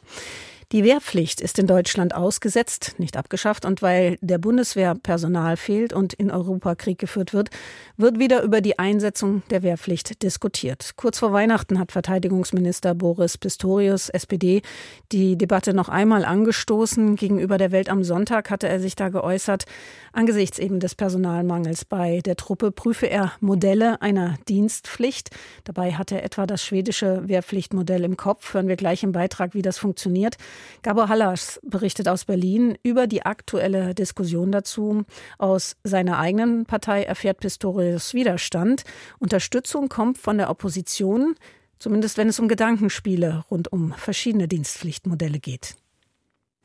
Die 0.74 0.84
Wehrpflicht 0.84 1.40
ist 1.40 1.60
in 1.60 1.68
Deutschland 1.68 2.16
ausgesetzt, 2.16 2.96
nicht 2.98 3.16
abgeschafft. 3.16 3.64
Und 3.64 3.84
weil 3.84 4.18
der 4.22 4.40
Bundeswehr 4.40 4.96
Personal 4.96 5.56
fehlt 5.56 5.94
und 5.94 6.14
in 6.14 6.32
Europa 6.32 6.74
Krieg 6.74 6.98
geführt 6.98 7.32
wird, 7.32 7.52
wird 7.96 8.18
wieder 8.18 8.42
über 8.42 8.60
die 8.60 8.80
Einsetzung 8.80 9.44
der 9.52 9.62
Wehrpflicht 9.62 10.24
diskutiert. 10.24 10.94
Kurz 10.96 11.20
vor 11.20 11.32
Weihnachten 11.32 11.78
hat 11.78 11.92
Verteidigungsminister 11.92 12.96
Boris 12.96 13.38
Pistorius, 13.38 14.10
SPD, 14.10 14.64
die 15.12 15.38
Debatte 15.38 15.76
noch 15.76 15.90
einmal 15.90 16.26
angestoßen. 16.26 17.18
Gegenüber 17.18 17.60
der 17.60 17.72
Welt 17.72 17.88
am 17.88 18.04
Sonntag 18.04 18.50
hatte 18.50 18.68
er 18.68 18.80
sich 18.80 18.96
da 18.96 19.10
geäußert. 19.10 19.66
Angesichts 20.12 20.58
eben 20.58 20.80
des 20.80 20.96
Personalmangels 20.96 21.86
bei 21.86 22.22
der 22.22 22.36
Truppe 22.36 22.72
prüfe 22.72 23.06
er 23.06 23.34
Modelle 23.42 24.02
einer 24.02 24.40
Dienstpflicht. 24.50 25.30
Dabei 25.66 25.94
hat 25.94 26.12
er 26.12 26.24
etwa 26.24 26.48
das 26.48 26.64
schwedische 26.64 27.28
Wehrpflichtmodell 27.28 28.04
im 28.04 28.18
Kopf. 28.18 28.56
Hören 28.56 28.68
wir 28.68 28.76
gleich 28.76 29.04
im 29.04 29.12
Beitrag, 29.12 29.54
wie 29.54 29.62
das 29.62 29.78
funktioniert. 29.78 30.38
Gabor 30.82 31.10
Hallas 31.10 31.60
berichtet 31.64 32.08
aus 32.08 32.26
Berlin 32.26 32.78
über 32.84 33.08
die 33.08 33.26
aktuelle 33.26 33.94
Diskussion 33.94 34.52
dazu. 34.52 35.04
Aus 35.38 35.76
seiner 35.84 36.20
eigenen 36.20 36.66
Partei 36.66 37.04
erfährt 37.04 37.40
Pistorius 37.40 38.14
Widerstand. 38.14 38.84
Unterstützung 39.20 39.90
kommt 39.90 40.18
von 40.18 40.38
der 40.38 40.50
Opposition, 40.50 41.36
zumindest 41.80 42.18
wenn 42.18 42.30
es 42.30 42.40
um 42.40 42.48
Gedankenspiele 42.48 43.44
rund 43.52 43.72
um 43.72 43.94
verschiedene 43.94 44.48
Dienstpflichtmodelle 44.48 45.40
geht. 45.40 45.76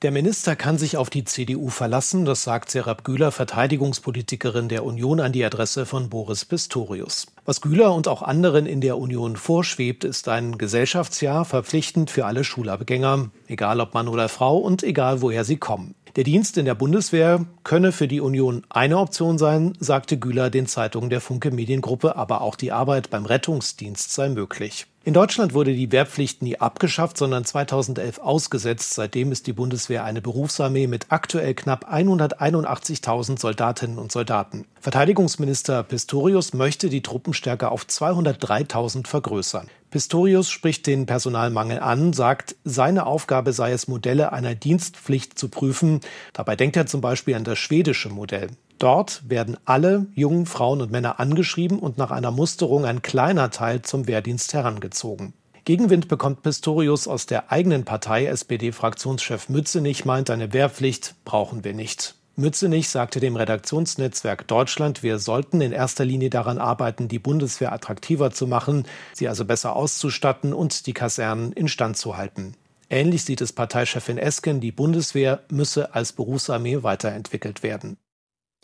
Der 0.02 0.12
Minister 0.12 0.54
kann 0.54 0.78
sich 0.78 0.96
auf 0.96 1.10
die 1.10 1.24
CDU 1.24 1.70
verlassen, 1.70 2.24
das 2.24 2.44
sagt 2.44 2.70
Serap 2.70 3.02
Güler, 3.02 3.32
Verteidigungspolitikerin 3.32 4.68
der 4.68 4.84
Union, 4.84 5.18
an 5.18 5.32
die 5.32 5.44
Adresse 5.44 5.86
von 5.86 6.08
Boris 6.08 6.44
Pistorius. 6.44 7.26
Was 7.44 7.60
Güler 7.60 7.92
und 7.92 8.06
auch 8.06 8.22
anderen 8.22 8.66
in 8.66 8.80
der 8.80 8.96
Union 8.96 9.34
vorschwebt, 9.34 10.04
ist 10.04 10.28
ein 10.28 10.56
Gesellschaftsjahr 10.56 11.44
verpflichtend 11.44 12.12
für 12.12 12.26
alle 12.26 12.44
Schulabgänger, 12.44 13.30
egal 13.48 13.80
ob 13.80 13.92
Mann 13.92 14.06
oder 14.06 14.28
Frau 14.28 14.58
und 14.58 14.84
egal 14.84 15.20
woher 15.20 15.42
sie 15.42 15.56
kommen. 15.56 15.96
Der 16.14 16.22
Dienst 16.22 16.58
in 16.58 16.64
der 16.64 16.76
Bundeswehr 16.76 17.44
könne 17.64 17.90
für 17.90 18.06
die 18.06 18.20
Union 18.20 18.62
eine 18.68 18.98
Option 18.98 19.36
sein, 19.36 19.72
sagte 19.80 20.16
Güler 20.16 20.48
den 20.48 20.68
Zeitungen 20.68 21.10
der 21.10 21.20
Funke 21.20 21.50
Mediengruppe, 21.50 22.14
aber 22.14 22.42
auch 22.42 22.54
die 22.54 22.70
Arbeit 22.70 23.10
beim 23.10 23.26
Rettungsdienst 23.26 24.12
sei 24.12 24.28
möglich. 24.28 24.86
In 25.08 25.14
Deutschland 25.14 25.54
wurde 25.54 25.72
die 25.72 25.90
Wehrpflicht 25.90 26.42
nie 26.42 26.60
abgeschafft, 26.60 27.16
sondern 27.16 27.42
2011 27.42 28.18
ausgesetzt. 28.18 28.92
Seitdem 28.92 29.32
ist 29.32 29.46
die 29.46 29.54
Bundeswehr 29.54 30.04
eine 30.04 30.20
Berufsarmee 30.20 30.86
mit 30.86 31.06
aktuell 31.08 31.54
knapp 31.54 31.90
181.000 31.90 33.40
Soldatinnen 33.40 33.98
und 33.98 34.12
Soldaten. 34.12 34.66
Verteidigungsminister 34.80 35.82
Pistorius 35.82 36.52
möchte 36.52 36.90
die 36.90 37.00
Truppenstärke 37.00 37.70
auf 37.70 37.84
203.000 37.84 39.06
vergrößern. 39.06 39.68
Pistorius 39.90 40.50
spricht 40.50 40.86
den 40.86 41.06
Personalmangel 41.06 41.78
an, 41.78 42.12
sagt, 42.12 42.56
seine 42.64 43.06
Aufgabe 43.06 43.54
sei 43.54 43.72
es, 43.72 43.88
Modelle 43.88 44.34
einer 44.34 44.54
Dienstpflicht 44.54 45.38
zu 45.38 45.48
prüfen. 45.48 46.00
Dabei 46.34 46.54
denkt 46.54 46.76
er 46.76 46.84
zum 46.84 47.00
Beispiel 47.00 47.34
an 47.34 47.44
das 47.44 47.58
schwedische 47.58 48.10
Modell. 48.10 48.48
Dort 48.78 49.28
werden 49.28 49.56
alle 49.64 50.06
jungen 50.14 50.46
Frauen 50.46 50.80
und 50.80 50.92
Männer 50.92 51.18
angeschrieben 51.18 51.80
und 51.80 51.98
nach 51.98 52.12
einer 52.12 52.30
Musterung 52.30 52.84
ein 52.84 53.02
kleiner 53.02 53.50
Teil 53.50 53.82
zum 53.82 54.06
Wehrdienst 54.06 54.54
herangezogen. 54.54 55.34
Gegenwind 55.64 56.08
bekommt 56.08 56.42
Pistorius 56.42 57.08
aus 57.08 57.26
der 57.26 57.50
eigenen 57.52 57.84
Partei. 57.84 58.26
SPD-Fraktionschef 58.26 59.48
Mützenich 59.48 60.04
meint, 60.04 60.30
eine 60.30 60.52
Wehrpflicht 60.52 61.16
brauchen 61.24 61.64
wir 61.64 61.74
nicht. 61.74 62.14
Mützenich 62.36 62.88
sagte 62.88 63.18
dem 63.18 63.34
Redaktionsnetzwerk 63.34 64.46
Deutschland, 64.46 65.02
wir 65.02 65.18
sollten 65.18 65.60
in 65.60 65.72
erster 65.72 66.04
Linie 66.04 66.30
daran 66.30 66.58
arbeiten, 66.58 67.08
die 67.08 67.18
Bundeswehr 67.18 67.72
attraktiver 67.72 68.30
zu 68.30 68.46
machen, 68.46 68.86
sie 69.12 69.28
also 69.28 69.44
besser 69.44 69.74
auszustatten 69.74 70.52
und 70.52 70.86
die 70.86 70.92
Kasernen 70.92 71.52
instand 71.52 71.96
zu 71.96 72.16
halten. 72.16 72.54
Ähnlich 72.88 73.24
sieht 73.24 73.40
es 73.40 73.52
Parteichefin 73.52 74.18
Esken, 74.18 74.60
die 74.60 74.72
Bundeswehr 74.72 75.42
müsse 75.50 75.94
als 75.94 76.12
Berufsarmee 76.12 76.84
weiterentwickelt 76.84 77.64
werden. 77.64 77.98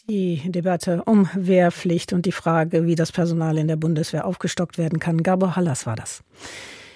Die 0.06 0.42
Debatte 0.44 1.02
um 1.06 1.30
Wehrpflicht 1.34 2.12
und 2.12 2.26
die 2.26 2.32
Frage, 2.32 2.87
wie 2.87 2.94
das 2.94 3.11
Personal 3.11 3.56
in 3.56 3.68
der 3.68 3.76
Bundeswehr 3.76 4.26
aufgestockt 4.26 4.76
werden 4.76 4.99
kann. 4.99 5.23
Gabor 5.23 5.56
Hallas 5.56 5.87
war 5.87 5.96
das. 5.96 6.23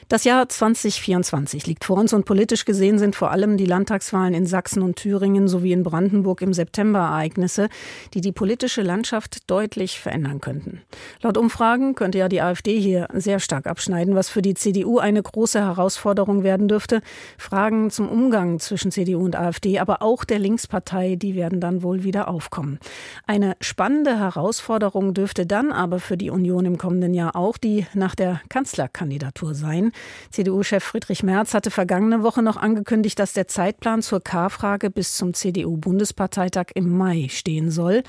Das 0.09 0.25
Jahr 0.25 0.49
2024 0.49 1.67
liegt 1.67 1.85
vor 1.85 1.99
uns 1.99 2.15
und 2.15 2.25
politisch 2.25 2.65
gesehen 2.65 2.99
sind 2.99 3.15
vor 3.15 3.31
allem 3.31 3.59
die 3.59 3.67
Landtagswahlen 3.67 4.33
in 4.33 4.47
Sachsen 4.47 4.83
und 4.83 4.97
Thüringen 4.97 5.49
sowie 5.49 5.73
in 5.73 5.83
Brandenburg 5.83 6.41
im 6.41 6.55
September 6.55 7.01
Ereignisse, 7.01 7.69
die 8.15 8.23
die 8.23 8.33
politische 8.33 8.81
Landschaft 8.81 9.51
deutlich 9.51 10.01
verändern 10.01 10.41
könnten. 10.41 10.81
Laut 11.21 11.37
Umfragen 11.37 11.95
könnte 11.95 12.17
ja 12.17 12.31
die 12.31 12.41
AfD 12.41 12.81
hier 12.81 13.09
sehr 13.13 13.39
stark 13.39 13.67
abschneiden, 13.67 14.15
was 14.15 14.31
für 14.31 14.41
die 14.41 14.55
CDU 14.55 14.99
eine 14.99 15.23
große 15.23 15.61
Herausforderung 15.61 16.43
werden 16.43 16.69
dürfte. 16.69 17.03
Fragen 17.37 17.91
zum 17.91 18.09
Umgang 18.09 18.61
zwischen 18.61 18.91
CDU 18.91 19.23
und 19.23 19.37
AfD, 19.37 19.79
aber 19.79 20.01
auch 20.01 20.25
der 20.25 20.39
Linkspartei, 20.39 21.17
die 21.17 21.35
werden 21.35 21.61
dann 21.61 21.83
wohl 21.83 22.03
wieder 22.03 22.29
aufkommen. 22.29 22.79
Eine 23.27 23.59
spannende 23.61 24.19
Herausforderung 24.19 25.13
dürfte 25.13 25.45
dann 25.45 25.71
aber 25.71 26.01
für 26.01 26.17
die 26.17 26.31
Union 26.31 26.65
im 26.65 26.79
kommenden 26.79 27.13
Jahr 27.13 27.37
auch 27.37 27.59
die 27.59 27.87
nach 27.93 28.15
der 28.15 28.41
Kanzlerkandidatur 28.49 29.53
sein. 29.53 29.93
CDU-Chef 30.31 30.83
Friedrich 30.83 31.23
Merz 31.23 31.55
hatte 31.55 31.71
vergangene 31.71 32.23
Woche 32.23 32.43
noch 32.43 32.57
angekündigt, 32.57 33.19
dass 33.19 33.33
der 33.33 33.49
Zeitplan 33.49 34.03
zur 34.03 34.21
K-Frage 34.21 34.91
bis 34.91 35.17
zum 35.17 35.35
CDU-Bundesparteitag 35.35 36.67
im 36.75 36.97
Mai 36.97 37.29
stehen 37.31 37.71
soll. 37.71 38.03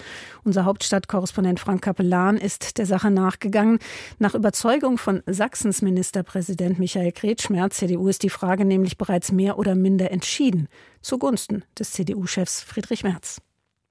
Unser 0.43 0.65
Hauptstadtkorrespondent 0.65 1.59
Frank 1.59 1.81
Kapellan 1.81 2.37
ist 2.37 2.77
der 2.77 2.85
Sache 2.85 3.11
nachgegangen. 3.11 3.79
Nach 4.17 4.35
Überzeugung 4.35 4.97
von 4.97 5.23
Sachsens 5.25 5.81
Ministerpräsident 5.81 6.79
Michael 6.79 7.11
Kretschmerz, 7.11 7.77
CDU, 7.77 8.07
ist 8.07 8.23
die 8.23 8.29
Frage 8.29 8.65
nämlich 8.65 8.97
bereits 8.97 9.31
mehr 9.31 9.57
oder 9.57 9.75
minder 9.75 10.11
entschieden 10.11 10.67
zugunsten 11.01 11.63
des 11.77 11.91
CDU-Chefs 11.91 12.61
Friedrich 12.61 13.03
Merz. 13.03 13.41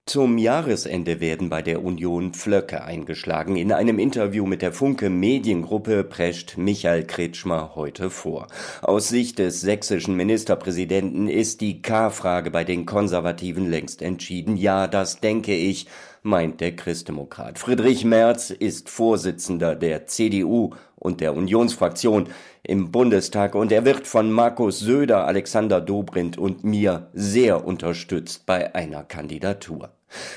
Zum 0.09 0.39
Jahresende 0.39 1.21
werden 1.21 1.51
bei 1.51 1.61
der 1.61 1.85
Union 1.85 2.33
Pflöcke 2.33 2.83
eingeschlagen. 2.83 3.57
In 3.57 3.73
einem 3.73 3.99
Interview 3.99 4.47
mit 4.47 4.63
der 4.63 4.73
Funke 4.73 5.11
Mediengruppe 5.11 6.03
prescht 6.03 6.57
Michael 6.57 7.05
Kretschmer 7.05 7.73
heute 7.75 8.09
vor. 8.09 8.47
Aus 8.81 9.11
Sicht 9.11 9.39
des 9.39 9.61
sächsischen 9.61 10.17
Ministerpräsidenten 10.17 11.29
ist 11.29 11.61
die 11.61 11.83
K-Frage 11.83 12.51
bei 12.51 12.65
den 12.65 12.87
Konservativen 12.87 13.69
längst 13.69 14.01
entschieden. 14.01 14.57
Ja, 14.57 14.87
das 14.87 15.21
denke 15.21 15.55
ich, 15.55 15.87
meint 16.23 16.63
der 16.63 16.75
Christdemokrat. 16.75 17.59
Friedrich 17.59 18.07
Merz 18.07 18.49
ist 18.49 18.89
Vorsitzender 18.89 19.77
der 19.77 20.07
CDU 20.07 20.71
und 20.97 21.21
der 21.21 21.37
Unionsfraktion 21.37 22.29
im 22.63 22.91
Bundestag 22.91 23.55
und 23.55 23.73
er 23.73 23.85
wird 23.85 24.07
von 24.07 24.33
Markus 24.33 24.79
Söder, 24.79 25.27
Alexander 25.27 25.83
Dobrindt 25.83 26.39
und 26.39 26.65
mir 26.65 27.11
sehr 27.13 27.67
unterstützt 27.67 28.47
bei 28.47 28.75
einer 28.75 29.05
Kandidatur. 29.05 29.91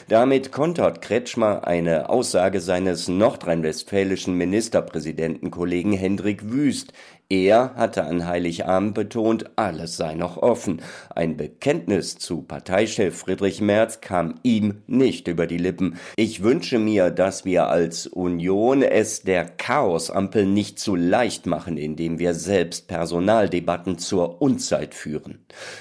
Damit 0.08 0.52
kontert 0.52 1.02
Kretschmer 1.02 1.66
eine 1.66 2.10
Aussage 2.10 2.60
seines 2.60 3.08
nordrhein-westfälischen 3.08 4.36
Ministerpräsidentenkollegen 4.36 5.94
Hendrik 5.94 6.52
Wüst. 6.52 6.94
Er 7.32 7.76
hatte 7.76 8.04
an 8.04 8.28
Heiligabend 8.28 8.94
betont, 8.94 9.52
alles 9.56 9.96
sei 9.96 10.16
noch 10.16 10.36
offen. 10.36 10.82
Ein 11.16 11.38
Bekenntnis 11.38 12.18
zu 12.18 12.42
Parteichef 12.42 13.20
Friedrich 13.20 13.62
Merz 13.62 14.02
kam 14.02 14.36
ihm 14.44 14.82
nicht 14.86 15.30
über 15.30 15.48
die 15.48 15.58
Lippen. 15.58 15.98
Ich 16.18 16.44
wünsche 16.44 16.78
mir, 16.78 17.10
dass 17.10 17.46
wir 17.46 17.68
als 17.68 18.06
Union 18.06 18.84
es 18.84 19.22
der 19.22 19.46
Chaosampel 19.46 20.46
nicht 20.46 20.78
zu 20.78 20.98
leicht 20.98 21.46
machen, 21.46 21.78
indem 21.78 22.20
wir 22.20 22.34
selbst 22.34 22.90
Personaldebatten 22.90 23.98
zur 23.98 24.42
Unzeit 24.42 24.94
führen. 24.94 25.40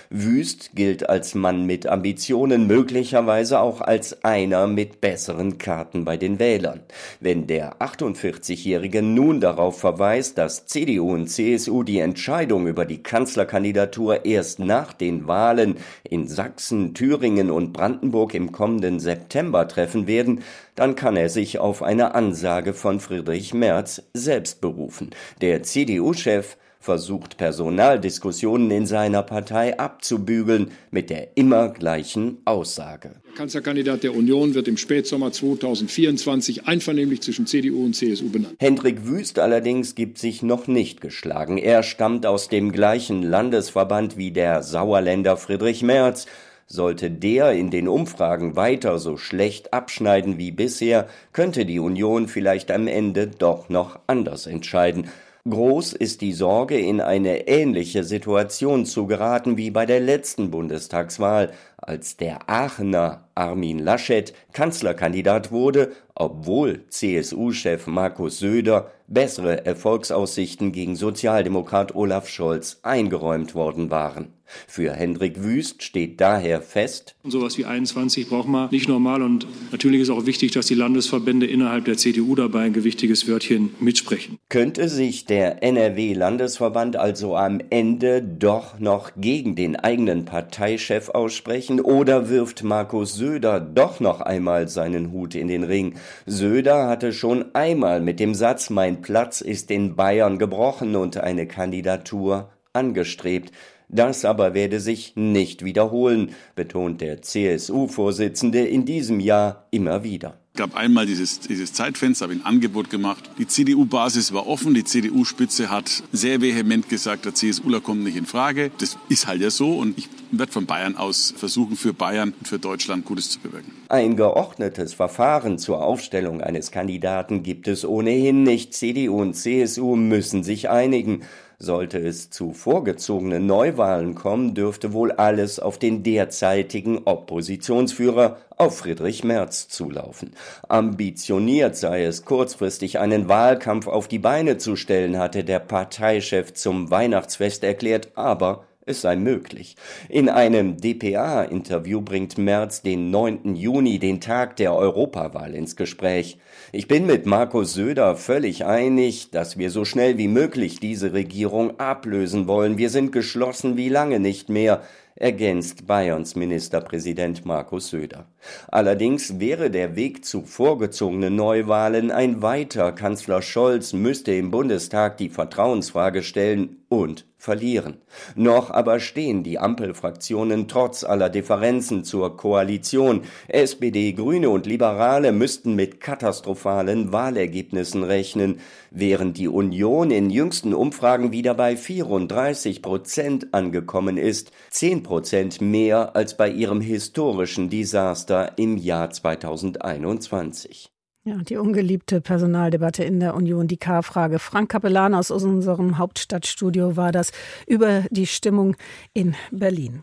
Wüst 0.08 0.76
gilt 0.76 1.08
als 1.08 1.34
Mann 1.34 1.66
mit 1.66 1.84
Ambitionen, 1.88 2.68
möglicherweise 2.68 3.58
auch 3.58 3.80
als 3.80 4.22
einer 4.22 4.68
mit 4.68 5.00
besseren 5.00 5.58
Karten 5.58 6.04
bei 6.04 6.16
den 6.16 6.38
Wählern. 6.38 6.82
Wenn 7.18 7.48
der 7.48 7.80
48-Jährige 7.80 9.02
nun 9.02 9.40
darauf 9.40 9.80
verweist, 9.80 10.38
dass 10.38 10.66
CDU 10.66 11.12
und 11.12 11.39
CSU 11.40 11.84
die 11.84 12.00
Entscheidung 12.00 12.66
über 12.66 12.84
die 12.84 13.02
Kanzlerkandidatur 13.02 14.26
erst 14.26 14.58
nach 14.58 14.92
den 14.92 15.26
Wahlen 15.26 15.78
in 16.04 16.28
Sachsen, 16.28 16.92
Thüringen 16.92 17.50
und 17.50 17.72
Brandenburg 17.72 18.34
im 18.34 18.52
kommenden 18.52 19.00
September 19.00 19.66
treffen 19.66 20.06
werden, 20.06 20.42
dann 20.74 20.96
kann 20.96 21.16
er 21.16 21.30
sich 21.30 21.58
auf 21.58 21.82
eine 21.82 22.14
Ansage 22.14 22.74
von 22.74 23.00
Friedrich 23.00 23.54
Merz 23.54 24.02
selbst 24.12 24.60
berufen. 24.60 25.10
Der 25.40 25.62
CDU-Chef 25.62 26.58
versucht 26.80 27.36
Personaldiskussionen 27.36 28.70
in 28.70 28.86
seiner 28.86 29.22
Partei 29.22 29.78
abzubügeln 29.78 30.70
mit 30.90 31.10
der 31.10 31.36
immer 31.36 31.68
gleichen 31.68 32.38
Aussage. 32.46 33.20
Der 33.26 33.34
Kanzlerkandidat 33.34 34.02
der 34.02 34.16
Union 34.16 34.54
wird 34.54 34.66
im 34.66 34.78
Spätsommer 34.78 35.30
2024 35.30 36.66
einvernehmlich 36.66 37.20
zwischen 37.20 37.46
CDU 37.46 37.84
und 37.84 37.94
CSU 37.94 38.30
benannt. 38.30 38.56
Hendrik 38.58 39.06
Wüst 39.06 39.38
allerdings 39.38 39.94
gibt 39.94 40.16
sich 40.16 40.42
noch 40.42 40.66
nicht 40.68 41.02
geschlagen. 41.02 41.58
Er 41.58 41.82
stammt 41.82 42.24
aus 42.24 42.48
dem 42.48 42.72
gleichen 42.72 43.22
Landesverband 43.22 44.16
wie 44.16 44.32
der 44.32 44.62
Sauerländer 44.62 45.36
Friedrich 45.36 45.82
Merz. 45.82 46.26
Sollte 46.66 47.10
der 47.10 47.52
in 47.52 47.70
den 47.70 47.88
Umfragen 47.88 48.56
weiter 48.56 48.98
so 48.98 49.16
schlecht 49.16 49.74
abschneiden 49.74 50.38
wie 50.38 50.52
bisher, 50.52 51.08
könnte 51.32 51.66
die 51.66 51.80
Union 51.80 52.26
vielleicht 52.26 52.70
am 52.70 52.86
Ende 52.86 53.26
doch 53.26 53.68
noch 53.68 53.98
anders 54.06 54.46
entscheiden. 54.46 55.08
Groß 55.48 55.94
ist 55.94 56.20
die 56.20 56.34
Sorge, 56.34 56.78
in 56.78 57.00
eine 57.00 57.48
ähnliche 57.48 58.04
Situation 58.04 58.84
zu 58.84 59.06
geraten 59.06 59.56
wie 59.56 59.70
bei 59.70 59.86
der 59.86 59.98
letzten 59.98 60.50
Bundestagswahl, 60.50 61.52
als 61.82 62.16
der 62.16 62.48
Aachener 62.48 63.28
Armin 63.34 63.78
Laschet 63.78 64.34
Kanzlerkandidat 64.52 65.50
wurde, 65.50 65.92
obwohl 66.14 66.84
CSU-Chef 66.88 67.86
Markus 67.86 68.38
Söder 68.38 68.90
bessere 69.06 69.66
Erfolgsaussichten 69.66 70.72
gegen 70.72 70.94
Sozialdemokrat 70.94 71.94
Olaf 71.94 72.28
Scholz 72.28 72.78
eingeräumt 72.82 73.54
worden 73.54 73.90
waren. 73.90 74.28
Für 74.66 74.92
Hendrik 74.92 75.42
Wüst 75.42 75.82
steht 75.82 76.20
daher 76.20 76.60
fest, 76.60 77.14
sowas 77.24 77.56
wie 77.56 77.64
21 77.64 78.28
braucht 78.28 78.48
man 78.48 78.68
nicht 78.70 78.88
normal 78.88 79.22
und 79.22 79.46
natürlich 79.70 80.00
ist 80.00 80.10
auch 80.10 80.26
wichtig, 80.26 80.50
dass 80.52 80.66
die 80.66 80.74
Landesverbände 80.74 81.46
innerhalb 81.46 81.84
der 81.84 81.96
CDU 81.96 82.34
dabei 82.34 82.62
ein 82.62 82.72
gewichtiges 82.72 83.28
Wörtchen 83.28 83.74
mitsprechen. 83.78 84.38
Könnte 84.48 84.88
sich 84.88 85.24
der 85.24 85.62
NRW-Landesverband 85.62 86.96
also 86.96 87.36
am 87.36 87.60
Ende 87.70 88.22
doch 88.22 88.80
noch 88.80 89.12
gegen 89.16 89.54
den 89.54 89.76
eigenen 89.76 90.24
Parteichef 90.24 91.10
aussprechen 91.10 91.69
oder 91.78 92.28
wirft 92.28 92.64
Markus 92.64 93.14
Söder 93.14 93.60
doch 93.60 94.00
noch 94.00 94.20
einmal 94.20 94.66
seinen 94.66 95.12
Hut 95.12 95.36
in 95.36 95.46
den 95.46 95.62
Ring? 95.62 95.94
Söder 96.26 96.88
hatte 96.88 97.12
schon 97.12 97.54
einmal 97.54 98.00
mit 98.00 98.18
dem 98.18 98.34
Satz 98.34 98.70
Mein 98.70 99.02
Platz 99.02 99.42
ist 99.42 99.70
in 99.70 99.94
Bayern 99.94 100.38
gebrochen 100.38 100.96
und 100.96 101.18
eine 101.18 101.46
Kandidatur 101.46 102.48
angestrebt. 102.72 103.52
Das 103.88 104.24
aber 104.24 104.54
werde 104.54 104.80
sich 104.80 105.14
nicht 105.14 105.64
wiederholen, 105.64 106.34
betont 106.56 107.00
der 107.00 107.22
CSU-Vorsitzende 107.22 108.66
in 108.66 108.84
diesem 108.84 109.20
Jahr 109.20 109.66
immer 109.70 110.02
wieder. 110.02 110.39
Gab 110.56 110.74
einmal 110.74 111.06
dieses, 111.06 111.40
dieses 111.40 111.72
Zeitfenster, 111.72 112.24
habe 112.24 112.34
ein 112.34 112.44
Angebot 112.44 112.90
gemacht. 112.90 113.30
Die 113.38 113.46
CDU-Basis 113.46 114.32
war 114.32 114.48
offen, 114.48 114.74
die 114.74 114.84
CDU-Spitze 114.84 115.70
hat 115.70 116.02
sehr 116.10 116.40
vehement 116.40 116.88
gesagt, 116.88 117.24
der 117.24 117.34
CSUler 117.34 117.80
kommt 117.80 118.02
nicht 118.02 118.16
in 118.16 118.26
Frage. 118.26 118.70
Das 118.78 118.98
ist 119.08 119.28
halt 119.28 119.40
ja 119.40 119.50
so 119.50 119.78
und 119.78 119.96
ich 119.96 120.08
werde 120.32 120.50
von 120.50 120.66
Bayern 120.66 120.96
aus 120.96 121.32
versuchen, 121.36 121.76
für 121.76 121.94
Bayern 121.94 122.34
und 122.36 122.48
für 122.48 122.58
Deutschland 122.58 123.04
Gutes 123.04 123.30
zu 123.30 123.38
bewirken. 123.38 123.72
Ein 123.88 124.16
geordnetes 124.16 124.92
Verfahren 124.92 125.58
zur 125.58 125.82
Aufstellung 125.82 126.40
eines 126.40 126.72
Kandidaten 126.72 127.42
gibt 127.42 127.68
es 127.68 127.84
ohnehin 127.84 128.42
nicht. 128.42 128.74
CDU 128.74 129.20
und 129.20 129.34
CSU 129.34 129.94
müssen 129.94 130.42
sich 130.42 130.68
einigen. 130.68 131.22
Sollte 131.62 131.98
es 131.98 132.30
zu 132.30 132.54
vorgezogenen 132.54 133.44
Neuwahlen 133.44 134.14
kommen, 134.14 134.54
dürfte 134.54 134.94
wohl 134.94 135.12
alles 135.12 135.60
auf 135.60 135.78
den 135.78 136.02
derzeitigen 136.02 137.02
Oppositionsführer, 137.04 138.38
auf 138.56 138.78
Friedrich 138.78 139.24
Merz, 139.24 139.68
zulaufen. 139.68 140.32
Ambitioniert 140.68 141.76
sei 141.76 142.04
es, 142.04 142.24
kurzfristig 142.24 142.98
einen 142.98 143.28
Wahlkampf 143.28 143.88
auf 143.88 144.08
die 144.08 144.18
Beine 144.18 144.56
zu 144.56 144.74
stellen, 144.74 145.18
hatte 145.18 145.44
der 145.44 145.58
Parteichef 145.58 146.54
zum 146.54 146.90
Weihnachtsfest 146.90 147.62
erklärt, 147.62 148.12
aber 148.14 148.64
es 148.86 149.02
sei 149.02 149.16
möglich. 149.16 149.76
In 150.08 150.28
einem 150.28 150.78
dpa-Interview 150.78 152.00
bringt 152.00 152.38
Merz 152.38 152.82
den 152.82 153.10
9. 153.10 153.54
Juni, 153.54 153.98
den 153.98 154.20
Tag 154.20 154.56
der 154.56 154.74
Europawahl, 154.74 155.54
ins 155.54 155.76
Gespräch. 155.76 156.38
Ich 156.72 156.88
bin 156.88 157.06
mit 157.06 157.26
Markus 157.26 157.74
Söder 157.74 158.16
völlig 158.16 158.64
einig, 158.64 159.30
dass 159.30 159.58
wir 159.58 159.70
so 159.70 159.84
schnell 159.84 160.18
wie 160.18 160.28
möglich 160.28 160.80
diese 160.80 161.12
Regierung 161.12 161.78
ablösen 161.78 162.48
wollen. 162.48 162.78
Wir 162.78 162.90
sind 162.90 163.12
geschlossen 163.12 163.76
wie 163.76 163.88
lange 163.88 164.18
nicht 164.18 164.48
mehr 164.48 164.82
ergänzt 165.14 165.86
Bayerns 165.86 166.34
Ministerpräsident 166.34 167.44
Markus 167.44 167.90
Söder. 167.90 168.26
Allerdings 168.68 169.38
wäre 169.38 169.70
der 169.70 169.94
Weg 169.94 170.24
zu 170.24 170.42
vorgezogenen 170.42 171.36
Neuwahlen 171.36 172.10
ein 172.10 172.40
weiter. 172.40 172.92
Kanzler 172.92 173.42
Scholz 173.42 173.92
müsste 173.92 174.32
im 174.32 174.50
Bundestag 174.50 175.18
die 175.18 175.28
Vertrauensfrage 175.28 176.22
stellen 176.22 176.78
und 176.88 177.26
verlieren. 177.40 177.96
Noch 178.36 178.70
aber 178.70 179.00
stehen 179.00 179.42
die 179.42 179.58
Ampelfraktionen 179.58 180.68
trotz 180.68 181.04
aller 181.04 181.30
Differenzen 181.30 182.04
zur 182.04 182.36
Koalition. 182.36 183.22
SPD, 183.48 184.12
Grüne 184.12 184.50
und 184.50 184.66
Liberale 184.66 185.32
müssten 185.32 185.74
mit 185.74 186.00
katastrophalen 186.00 187.12
Wahlergebnissen 187.12 188.04
rechnen, 188.04 188.60
während 188.90 189.38
die 189.38 189.48
Union 189.48 190.10
in 190.10 190.28
jüngsten 190.28 190.74
Umfragen 190.74 191.32
wieder 191.32 191.54
bei 191.54 191.78
34 191.78 192.82
Prozent 192.82 193.54
angekommen 193.54 194.18
ist, 194.18 194.52
10 194.68 195.02
Prozent 195.02 195.60
mehr 195.62 196.14
als 196.14 196.36
bei 196.36 196.50
ihrem 196.50 196.82
historischen 196.82 197.70
Desaster 197.70 198.52
im 198.58 198.76
Jahr 198.76 199.10
2021. 199.10 200.90
Ja, 201.22 201.36
die 201.36 201.58
ungeliebte 201.58 202.22
Personaldebatte 202.22 203.04
in 203.04 203.20
der 203.20 203.34
Union, 203.34 203.68
die 203.68 203.76
K-Frage. 203.76 204.38
Frank 204.38 204.70
Kapellan 204.70 205.14
aus 205.14 205.30
unserem 205.30 205.98
Hauptstadtstudio 205.98 206.96
war 206.96 207.12
das 207.12 207.32
über 207.66 208.04
die 208.10 208.26
Stimmung 208.26 208.74
in 209.12 209.34
Berlin. 209.50 210.02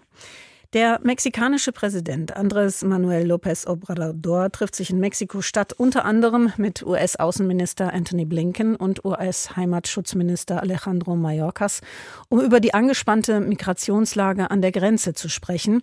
Der 0.74 1.00
mexikanische 1.02 1.72
Präsident 1.72 2.38
Andrés 2.38 2.86
Manuel 2.86 3.32
López 3.32 3.66
Obrador 3.66 4.52
trifft 4.52 4.76
sich 4.76 4.92
in 4.92 5.00
Mexiko-Stadt 5.00 5.74
unter 5.74 6.06
anderem 6.06 6.52
mit 6.58 6.86
US-Außenminister 6.86 7.94
Anthony 7.94 8.26
Blinken 8.26 8.76
und 8.76 9.04
US-Heimatschutzminister 9.04 10.62
Alejandro 10.62 11.16
Mayorkas, 11.16 11.82
um 12.30 12.42
über 12.42 12.60
die 12.60 12.76
angespannte 12.76 13.40
Migrationslage 13.40 14.52
an 14.52 14.62
der 14.62 14.72
Grenze 14.72 15.14
zu 15.14 15.30
sprechen. 15.30 15.82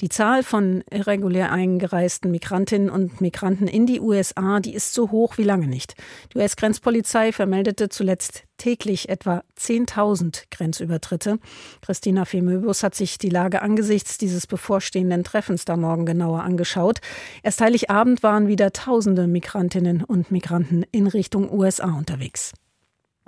Die 0.00 0.08
Zahl 0.08 0.44
von 0.44 0.84
irregulär 0.92 1.50
eingereisten 1.50 2.30
Migrantinnen 2.30 2.88
und 2.88 3.20
Migranten 3.20 3.66
in 3.66 3.84
die 3.84 4.00
USA, 4.00 4.60
die 4.60 4.74
ist 4.74 4.94
so 4.94 5.10
hoch 5.10 5.38
wie 5.38 5.42
lange 5.42 5.66
nicht. 5.66 5.94
Die 6.32 6.38
US-Grenzpolizei 6.38 7.32
vermeldete 7.32 7.88
zuletzt 7.88 8.44
täglich 8.58 9.08
etwa 9.08 9.42
10.000 9.58 10.44
Grenzübertritte. 10.52 11.40
Christina 11.80 12.24
Femöbus 12.26 12.84
hat 12.84 12.94
sich 12.94 13.18
die 13.18 13.28
Lage 13.28 13.60
angesichts 13.60 14.18
dieses 14.18 14.46
bevorstehenden 14.46 15.24
Treffens 15.24 15.64
da 15.64 15.76
morgen 15.76 16.06
genauer 16.06 16.44
angeschaut. 16.44 17.00
Erst 17.42 17.60
Heiligabend 17.60 18.22
waren 18.22 18.46
wieder 18.46 18.72
tausende 18.72 19.26
Migrantinnen 19.26 20.04
und 20.04 20.30
Migranten 20.30 20.84
in 20.92 21.08
Richtung 21.08 21.52
USA 21.52 21.92
unterwegs. 21.98 22.52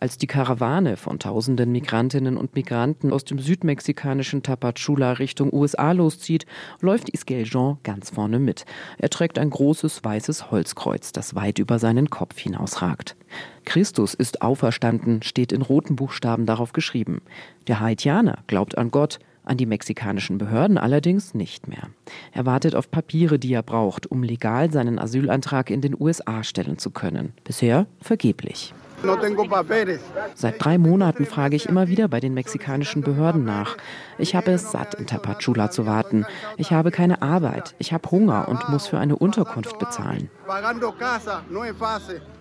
Als 0.00 0.16
die 0.16 0.26
Karawane 0.26 0.96
von 0.96 1.18
tausenden 1.18 1.72
Migrantinnen 1.72 2.38
und 2.38 2.54
Migranten 2.54 3.12
aus 3.12 3.26
dem 3.26 3.38
südmexikanischen 3.38 4.42
Tapachula 4.42 5.12
Richtung 5.12 5.52
USA 5.52 5.92
loszieht, 5.92 6.46
läuft 6.80 7.10
Iskel 7.10 7.44
Jean 7.44 7.76
ganz 7.82 8.08
vorne 8.08 8.38
mit. 8.38 8.64
Er 8.96 9.10
trägt 9.10 9.38
ein 9.38 9.50
großes 9.50 10.02
weißes 10.02 10.50
Holzkreuz, 10.50 11.12
das 11.12 11.34
weit 11.34 11.58
über 11.58 11.78
seinen 11.78 12.08
Kopf 12.08 12.38
hinausragt. 12.38 13.14
Christus 13.66 14.14
ist 14.14 14.40
auferstanden, 14.40 15.22
steht 15.22 15.52
in 15.52 15.60
roten 15.60 15.96
Buchstaben 15.96 16.46
darauf 16.46 16.72
geschrieben. 16.72 17.20
Der 17.66 17.80
Haitianer 17.80 18.38
glaubt 18.46 18.78
an 18.78 18.90
Gott, 18.90 19.18
an 19.44 19.58
die 19.58 19.66
mexikanischen 19.66 20.38
Behörden 20.38 20.78
allerdings 20.78 21.34
nicht 21.34 21.68
mehr. 21.68 21.90
Er 22.32 22.46
wartet 22.46 22.74
auf 22.74 22.90
Papiere, 22.90 23.38
die 23.38 23.52
er 23.52 23.62
braucht, 23.62 24.10
um 24.10 24.22
legal 24.22 24.72
seinen 24.72 24.98
Asylantrag 24.98 25.68
in 25.68 25.82
den 25.82 25.94
USA 25.98 26.42
stellen 26.42 26.78
zu 26.78 26.90
können. 26.90 27.34
Bisher 27.44 27.86
vergeblich. 28.00 28.72
Seit 30.34 30.64
drei 30.64 30.78
Monaten 30.78 31.26
frage 31.26 31.56
ich 31.56 31.66
immer 31.66 31.88
wieder 31.88 32.08
bei 32.08 32.20
den 32.20 32.34
mexikanischen 32.34 33.02
Behörden 33.02 33.44
nach. 33.44 33.76
Ich 34.18 34.34
habe 34.34 34.50
es 34.50 34.70
satt, 34.70 34.94
in 34.94 35.06
Tapachula 35.06 35.70
zu 35.70 35.86
warten. 35.86 36.26
Ich 36.56 36.72
habe 36.72 36.90
keine 36.90 37.22
Arbeit. 37.22 37.74
Ich 37.78 37.92
habe 37.92 38.10
Hunger 38.10 38.48
und 38.48 38.68
muss 38.68 38.86
für 38.86 38.98
eine 38.98 39.16
Unterkunft 39.16 39.78
bezahlen. 39.78 40.30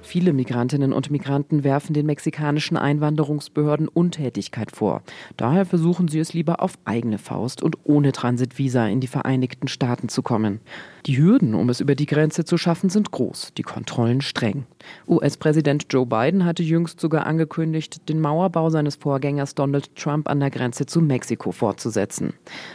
Viele 0.01 0.33
Migrantinnen 0.33 0.93
und 0.93 1.11
Migranten 1.11 1.63
werfen 1.63 1.93
den 1.93 2.05
mexikanischen 2.05 2.77
Einwanderungsbehörden 2.77 3.87
Untätigkeit 3.87 4.71
vor. 4.71 5.03
Daher 5.37 5.65
versuchen 5.65 6.07
sie 6.07 6.19
es 6.19 6.33
lieber 6.33 6.61
auf 6.61 6.73
eigene 6.85 7.17
Faust 7.17 7.61
und 7.61 7.77
ohne 7.83 8.11
Transitvisa 8.11 8.87
in 8.87 8.99
die 8.99 9.07
Vereinigten 9.07 9.67
Staaten 9.67 10.09
zu 10.09 10.23
kommen. 10.23 10.59
Die 11.05 11.17
Hürden, 11.17 11.53
um 11.53 11.69
es 11.69 11.79
über 11.79 11.95
die 11.95 12.05
Grenze 12.05 12.45
zu 12.45 12.57
schaffen, 12.57 12.89
sind 12.89 13.11
groß, 13.11 13.53
die 13.55 13.63
Kontrollen 13.63 14.21
streng. 14.21 14.65
US-Präsident 15.07 15.85
Joe 15.89 16.05
Biden 16.05 16.45
hatte 16.49 16.63
jüngst 16.63 16.99
sogar 16.99 17.25
angekündigt, 17.25 18.09
den 18.09 18.19
Mauerbau 18.19 18.69
seines 18.69 18.95
Vorgängers 18.95 19.55
Donald 19.55 19.95
Trump 19.95 20.29
an 20.29 20.39
der 20.41 20.49
Grenze 20.49 20.85
zu 20.85 20.99
Mexiko 20.99 21.51
fortzusetzen. 21.51 22.33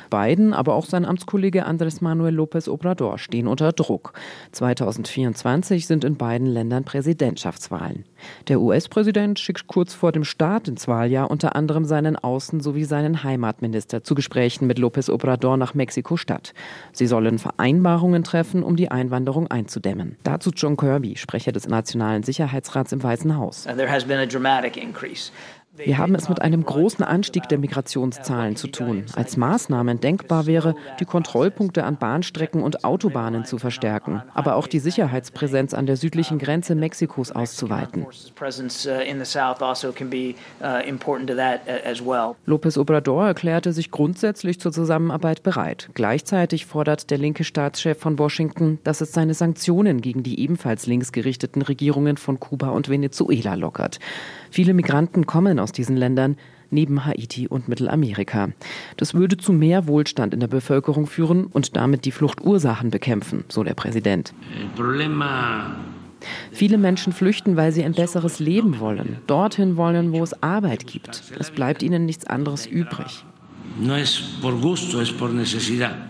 Biden, 0.08 0.54
aber 0.54 0.74
auch 0.74 0.86
sein 0.86 1.04
Amtskollege 1.04 1.66
Andrés 1.66 2.02
Manuel 2.02 2.38
López 2.38 2.70
Obrador 2.70 3.18
stehen 3.18 3.48
unter 3.48 3.72
Druck. 3.72 4.14
2024 4.52 5.86
sind 5.86 6.04
in 6.04 6.16
beiden 6.16 6.46
Ländern 6.46 6.84
Präsidentschaftswahlen. 6.84 8.04
Der 8.48 8.60
US-Präsident 8.60 9.38
schickt 9.38 9.66
kurz 9.66 9.92
vor 9.92 10.12
dem 10.12 10.24
Start 10.24 10.68
ins 10.68 10.88
Wahljahr 10.88 11.30
unter 11.30 11.56
anderem 11.56 11.84
seinen 11.84 12.16
Außen- 12.16 12.62
sowie 12.62 12.84
seinen 12.84 13.24
Heimatminister 13.24 14.04
zu 14.04 14.14
Gesprächen 14.14 14.66
mit 14.66 14.78
López 14.78 15.10
Obrador 15.10 15.56
nach 15.56 15.74
Mexiko-Stadt. 15.74 16.54
Sie 16.92 17.06
sollen 17.06 17.38
Vereinbarungen 17.38 18.22
treffen, 18.22 18.62
um 18.62 18.76
die 18.76 18.90
Einwanderung 18.90 19.48
einzudämmen. 19.48 20.16
Dazu 20.22 20.50
John 20.54 20.76
Kirby, 20.76 21.16
Sprecher 21.16 21.50
des 21.50 21.66
Nationalen 21.66 22.22
Sicherheitsrats 22.22 22.92
im 22.92 23.02
Weißen 23.02 23.36
Haus. 23.36 23.63
Uh, 23.66 23.74
there 23.74 23.88
has 23.88 24.04
been 24.04 24.20
a 24.20 24.26
dramatic 24.26 24.76
increase 24.76 25.30
Wir 25.76 25.98
haben 25.98 26.14
es 26.14 26.28
mit 26.28 26.40
einem 26.40 26.64
großen 26.64 27.04
Anstieg 27.04 27.48
der 27.48 27.58
Migrationszahlen 27.58 28.54
zu 28.54 28.68
tun. 28.68 29.04
Als 29.16 29.36
Maßnahme 29.36 29.96
denkbar 29.96 30.46
wäre, 30.46 30.76
die 31.00 31.04
Kontrollpunkte 31.04 31.82
an 31.82 31.96
Bahnstrecken 31.96 32.62
und 32.62 32.84
Autobahnen 32.84 33.44
zu 33.44 33.58
verstärken, 33.58 34.22
aber 34.34 34.54
auch 34.54 34.68
die 34.68 34.78
Sicherheitspräsenz 34.78 35.74
an 35.74 35.86
der 35.86 35.96
südlichen 35.96 36.38
Grenze 36.38 36.76
Mexikos 36.76 37.32
auszuweiten. 37.32 38.06
López 42.46 42.78
Obrador 42.78 43.26
erklärte 43.26 43.72
sich 43.72 43.90
grundsätzlich 43.90 44.60
zur 44.60 44.72
Zusammenarbeit 44.72 45.42
bereit. 45.42 45.90
Gleichzeitig 45.94 46.66
fordert 46.66 47.10
der 47.10 47.18
linke 47.18 47.42
Staatschef 47.42 47.98
von 47.98 48.18
Washington, 48.18 48.78
dass 48.84 49.00
es 49.00 49.12
seine 49.12 49.34
Sanktionen 49.34 50.00
gegen 50.00 50.22
die 50.22 50.38
ebenfalls 50.40 50.86
linksgerichteten 50.86 51.62
Regierungen 51.62 52.16
von 52.16 52.38
Kuba 52.38 52.68
und 52.68 52.88
Venezuela 52.88 53.54
lockert. 53.54 53.98
Viele 54.50 54.72
Migranten 54.72 55.26
kommen 55.26 55.58
aus 55.64 55.72
diesen 55.72 55.96
Ländern, 55.96 56.36
neben 56.70 57.04
Haiti 57.04 57.48
und 57.48 57.68
Mittelamerika. 57.68 58.50
Das 58.96 59.14
würde 59.14 59.36
zu 59.36 59.52
mehr 59.52 59.88
Wohlstand 59.88 60.32
in 60.34 60.40
der 60.40 60.46
Bevölkerung 60.46 61.06
führen 61.06 61.46
und 61.46 61.76
damit 61.76 62.04
die 62.04 62.12
Fluchtursachen 62.12 62.90
bekämpfen, 62.90 63.44
so 63.48 63.64
der 63.64 63.74
Präsident. 63.74 64.32
Viele 66.52 66.78
Menschen 66.78 67.12
flüchten, 67.12 67.56
weil 67.56 67.72
sie 67.72 67.84
ein 67.84 67.92
besseres 67.92 68.38
Leben 68.38 68.78
wollen, 68.80 69.18
dorthin 69.26 69.76
wollen, 69.76 70.12
wo 70.12 70.22
es 70.22 70.42
Arbeit 70.42 70.86
gibt. 70.86 71.22
Es 71.38 71.50
bleibt 71.50 71.82
ihnen 71.82 72.06
nichts 72.06 72.26
anderes 72.26 72.66
übrig. 72.66 73.24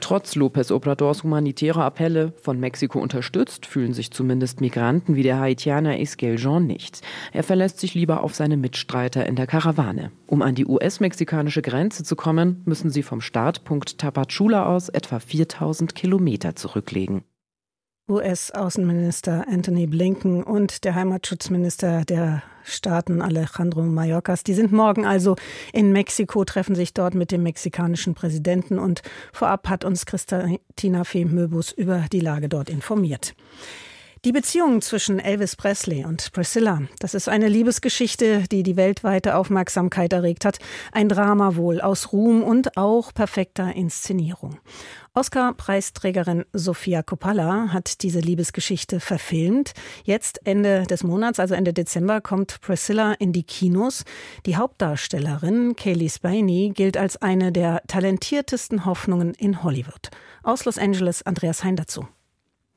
Trotz 0.00 0.37
López 0.37 0.70
Obradors 0.70 1.22
humanitärer 1.22 1.85
Appelle, 1.85 2.35
von 2.42 2.61
Mexiko 2.61 2.98
unterstützt, 3.00 3.64
fühlen 3.64 3.94
sich 3.94 4.11
zumindest 4.11 4.61
Migranten 4.61 5.16
wie 5.16 5.22
der 5.22 5.38
Haitianer 5.38 5.98
Esquel 5.98 6.37
Jean 6.37 6.66
nicht. 6.66 7.00
Er 7.33 7.42
verlässt 7.42 7.81
sich 7.81 7.94
lieber 7.94 8.22
auf 8.22 8.35
seine 8.35 8.59
Mitstreiter 8.59 9.24
in 9.24 9.37
der 9.37 9.46
Karawane. 9.46 10.12
Um 10.27 10.42
an 10.42 10.55
die 10.55 10.66
US-mexikanische 10.66 11.62
Grenze 11.62 12.05
zu 12.05 12.16
kommen, 12.16 12.61
müssen 12.66 12.90
sie 12.90 13.03
vom 13.03 13.22
Startpunkt 13.22 13.96
Tapachula 13.96 14.66
aus 14.66 14.90
etwa 14.90 15.18
4000 15.18 15.94
Kilometer 15.94 16.57
zurücklegen. 16.57 17.22
US-Außenminister 18.09 19.47
Anthony 19.49 19.87
Blinken 19.87 20.43
und 20.43 20.85
der 20.85 20.95
Heimatschutzminister 20.95 22.05
der 22.05 22.43
Staaten 22.62 23.23
Alejandro 23.23 23.83
Mayorkas, 23.83 24.43
die 24.43 24.53
sind 24.53 24.73
morgen 24.73 25.07
also 25.07 25.37
in 25.73 25.90
Mexiko, 25.90 26.45
treffen 26.45 26.75
sich 26.75 26.93
dort 26.93 27.14
mit 27.14 27.31
dem 27.33 27.43
mexikanischen 27.43 28.14
Präsidenten 28.14 28.79
und 28.79 29.03
vorab 29.33 29.69
hat 29.71 29.85
uns 29.85 30.05
Christina 30.05 31.05
Fee 31.05 31.25
Möbus 31.25 31.73
über 31.73 32.05
die 32.12 32.21
Lage 32.21 32.51
dort 32.51 32.69
informiert. 32.69 33.35
Die 34.25 34.33
Beziehung 34.33 34.81
zwischen 34.81 35.19
Elvis 35.19 35.55
Presley 35.55 36.07
und 36.07 36.33
Priscilla, 36.33 36.81
das 36.99 37.13
ist 37.13 37.29
eine 37.29 37.47
Liebesgeschichte, 37.47 38.45
die 38.51 38.63
die 38.63 38.75
weltweite 38.75 39.37
Aufmerksamkeit 39.37 40.15
erregt 40.15 40.47
hat. 40.47 40.61
Ein 40.93 41.11
Drama 41.11 41.57
wohl 41.57 41.83
aus 41.83 42.11
Ruhm 42.11 42.43
und 42.43 42.79
auch 42.79 43.13
perfekter 43.13 43.75
Inszenierung. 43.77 44.57
Oscar-Preisträgerin 45.13 46.47
Sofia 46.55 47.03
Coppola 47.03 47.69
hat 47.71 48.03
diese 48.03 48.21
Liebesgeschichte 48.21 48.99
verfilmt. 48.99 49.75
Jetzt 50.05 50.41
Ende 50.47 50.85
des 50.85 51.05
Monats, 51.05 51.39
also 51.39 51.55
Ende 51.55 51.75
Dezember, 51.75 52.23
kommt 52.23 52.63
Priscilla 52.63 53.13
in 53.13 53.35
die 53.35 53.43
Kinos. 53.43 54.05
Die 54.47 54.57
Hauptdarstellerin 54.57 55.77
Kaylee 55.77 56.09
Spiney 56.09 56.73
gilt 56.75 56.97
als 56.97 57.21
eine 57.21 57.53
der 57.53 57.83
talentiertesten 57.89 58.87
Hoffnungen 58.87 59.35
in 59.35 59.63
Hollywood. 59.63 60.09
Aus 60.43 60.65
Los 60.65 60.79
Angeles 60.79 61.23
Andreas 61.25 61.63
Hein 61.63 61.77
dazu. 61.77 62.07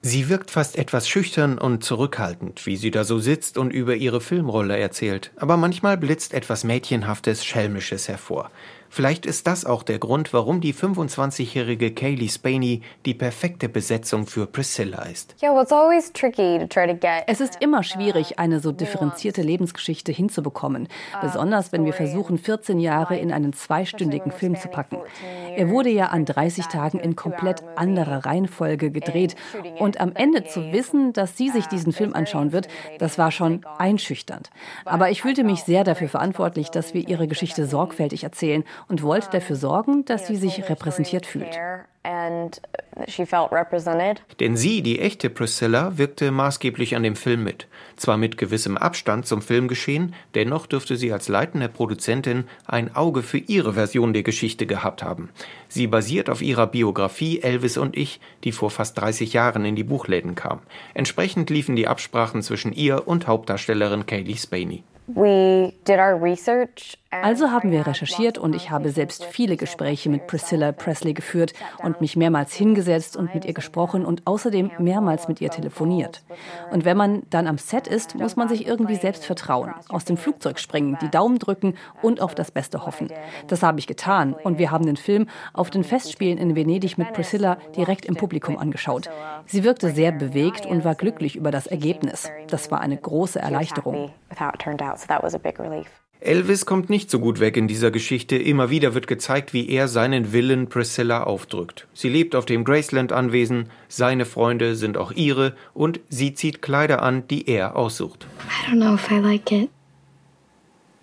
Sie 0.02 0.30
wirkt 0.30 0.52
fast 0.52 0.78
etwas 0.78 1.10
schüchtern 1.10 1.58
und 1.58 1.84
zurückhaltend, 1.84 2.66
wie 2.66 2.78
sie 2.78 2.92
da 2.92 3.04
so 3.04 3.20
sitzt 3.20 3.58
und 3.58 3.72
über 3.72 3.96
ihre 3.96 4.22
Filmrolle 4.22 4.78
erzählt, 4.78 5.32
aber 5.38 5.58
manchmal 5.58 5.98
blitzt 5.98 6.34
etwas 6.34 6.64
Mädchenhaftes, 6.64 7.44
Schelmisches 7.44 8.08
hervor. 8.08 8.52
Vielleicht 8.90 9.26
ist 9.26 9.48
das 9.48 9.66
auch 9.66 9.84
der 9.84 10.00
Grund, 10.00 10.34
warum 10.34 10.62
die 10.62 10.74
25-jährige 10.74 11.92
Kaylee 11.92 12.30
Spaney 12.30 12.82
die 13.06 13.14
perfekte 13.14 13.70
Besetzung 13.70 14.28
für 14.28 14.48
Priscilla 14.48 15.04
ist. 15.04 15.36
Es 17.28 17.42
ist 17.42 17.58
immer 17.62 17.84
schwierig, 17.84 18.40
eine 18.40 18.60
so 18.60 18.72
differenzierte 18.72 19.42
Lebensgeschichte 19.42 20.12
hinzubekommen, 20.12 20.88
besonders 21.22 21.72
wenn 21.72 21.86
wir 21.86 21.94
versuchen, 21.94 22.38
14 22.38 22.80
Jahre 22.80 23.18
in 23.18 23.32
einen 23.32 23.54
zweistündigen 23.54 24.32
Film 24.32 24.56
zu 24.56 24.68
packen. 24.68 24.98
Er 25.56 25.70
wurde 25.70 25.90
ja 25.90 26.08
an 26.08 26.26
30 26.26 26.68
Tagen 26.68 27.00
in 27.00 27.16
komplett 27.16 27.64
anderer 27.76 28.26
Reihenfolge 28.26 28.92
gedreht 28.92 29.36
und 29.80 30.00
am 30.00 30.14
Ende 30.14 30.46
zu 30.46 30.72
wissen, 30.72 31.14
dass 31.14 31.38
sie 31.38 31.50
sich 31.50 31.68
diesen 31.68 31.94
Film 31.94 32.14
anschauen 32.14 32.52
wird, 32.52 32.68
das 33.00 33.18
war 33.18 33.32
schon 33.32 33.66
einschüchternd. 33.78 34.50
Aber 34.86 35.10
ich 35.10 35.22
fühlte 35.22 35.44
mich 35.44 35.64
sehr 35.64 35.84
dafür 35.84 36.10
verantwortlich, 36.10 36.70
dass 36.70 36.94
wir 36.94 37.08
ihre 37.08 37.28
Geschichte 37.28 37.66
sorgfältig 37.66 38.24
erzählen 38.24 38.64
und 38.88 39.04
wollte 39.04 39.30
dafür 39.32 39.56
sorgen, 39.56 40.06
dass 40.06 40.28
sie 40.28 40.36
sich 40.36 40.70
repräsentiert 40.70 41.26
fühlt. 41.26 41.60
Denn 44.40 44.56
sie, 44.56 44.82
die 44.82 45.00
echte 45.00 45.30
Priscilla, 45.30 45.98
wirkte 45.98 46.32
maßgeblich 46.32 46.96
an 46.96 47.04
dem 47.04 47.18
Film 47.18 47.44
mit. 47.44 47.68
Zwar 47.98 48.16
mit 48.16 48.38
gewissem 48.38 48.78
Abstand 48.78 49.26
zum 49.26 49.42
Filmgeschehen, 49.42 50.16
dennoch 50.34 50.68
dürfte 50.68 50.96
sie 50.96 51.12
als 51.12 51.28
leitende 51.28 51.68
Produzentin 51.68 52.46
ein 52.66 52.96
Auge 52.96 53.24
für 53.24 53.40
ihre 53.40 53.74
Version 53.74 54.14
der 54.14 54.24
Geschichte 54.24 54.66
gehabt 54.66 55.04
haben. 55.04 55.30
Sie 55.68 55.88
basiert 55.88 56.30
auf 56.30 56.42
ihrer 56.42 56.68
Biografie 56.68 57.42
Elvis 57.42 57.78
und 57.78 57.98
ich, 57.98 58.22
die 58.46 58.54
vor 58.54 58.72
fast 58.72 58.98
30 59.00 59.34
Jahren 59.34 59.66
in 59.66 59.76
die 59.76 59.84
Buchläden 59.84 60.34
kam. 60.36 60.62
Entsprechend 60.94 61.50
liefen 61.50 61.76
die 61.76 61.88
Absprachen 61.88 62.42
zwischen 62.42 62.72
ihr 62.72 63.08
und 63.08 63.28
Hauptdarstellerin 63.28 64.06
Kaylee 64.06 64.38
Spaney. 64.38 64.84
Also 67.10 67.52
haben 67.52 67.72
wir 67.72 67.88
recherchiert 67.88 68.38
und 68.38 68.56
ich 68.56 68.70
habe 68.70 68.90
selbst 68.90 69.24
viele 69.24 69.56
Gespräche 69.56 70.10
mit 70.10 70.28
Priscilla 70.28 70.72
Presley 70.72 71.14
geführt 71.14 71.54
und 71.84 72.02
mich 72.02 72.16
mehrmals 72.16 72.54
hingesetzt 72.54 73.16
und 73.16 73.34
mit 73.34 73.46
ihr 73.46 73.54
gesprochen 73.54 74.06
und 74.06 74.26
außerdem 74.26 74.72
mehrmals 74.80 75.28
mit 75.28 75.40
ihr 75.40 75.50
telefoniert. 75.50 76.24
Und 76.72 76.86
wenn 76.86 76.98
man 76.98 77.24
dann 77.30 77.48
am 77.48 77.58
Set 77.58 77.88
ist, 77.88 78.16
muss 78.16 78.36
man 78.36 78.50
sich 78.50 78.68
irgendwie 78.68 78.96
selbst 78.96 79.26
vertrauen, 79.26 79.74
aus 79.90 80.06
dem 80.06 80.18
Flugzeug 80.18 80.60
springen, 80.60 80.98
die 81.02 81.10
Daumen 81.10 81.40
drücken 81.40 81.76
und 82.02 82.22
auf 82.22 82.36
das 82.36 82.52
Beste 82.52 82.86
hoffen. 82.86 83.10
Das 83.48 83.64
habe 83.64 83.80
ich 83.80 83.88
getan 83.88 84.34
und 84.34 84.58
wir 84.58 84.72
haben 84.72 84.86
den 84.86 84.98
Film 84.98 85.28
auf 85.54 85.70
den 85.70 85.84
Festspielen 85.84 86.38
in 86.38 86.56
Venedig 86.56 86.98
mit 86.98 87.14
Priscilla 87.14 87.58
direkt 87.76 88.06
im 88.06 88.16
Publikum 88.16 88.58
angeschaut. 88.58 89.10
Sie 89.46 89.64
wirkte 89.64 89.92
sehr 89.92 90.12
bewegt 90.12 90.66
und 90.66 90.84
war 90.84 90.96
glücklich 90.96 91.36
über 91.36 91.52
das 91.52 91.68
Ergebnis. 91.68 92.30
Das 92.48 92.70
war 92.72 92.82
eine 92.82 92.98
große 92.98 93.40
Erleichterung. 93.40 94.12
Elvis 96.20 96.66
kommt 96.66 96.90
nicht 96.90 97.12
so 97.12 97.20
gut 97.20 97.40
weg 97.40 97.58
in 97.58 97.68
dieser 97.68 97.92
Geschichte. 97.92 98.38
Immer 98.38 98.70
wieder 98.70 98.96
wird 98.96 99.06
gezeigt, 99.08 99.54
wie 99.54 99.70
er 99.70 99.88
seinen 99.88 100.34
Willen 100.34 100.68
Priscilla 100.68 101.24
aufdrückt. 101.24 101.88
Sie 101.94 102.10
lebt 102.10 102.36
auf 102.36 102.46
dem 102.46 102.64
Graceland-Anwesen, 102.64 103.70
seine 103.88 104.26
Freunde 104.26 104.76
sind 104.76 104.98
auch 104.98 105.12
ihre 105.12 105.56
und 105.74 106.00
sie 106.10 106.34
zieht 106.34 106.62
Kleider 106.62 107.04
an, 107.04 107.28
die 107.28 107.48
er 107.48 107.76
aussucht. 107.76 108.28
I 108.40 108.72
don't 108.72 108.80
know 108.80 108.96
if 108.96 109.12
I 109.12 109.20
like 109.20 109.52
it. 109.52 109.70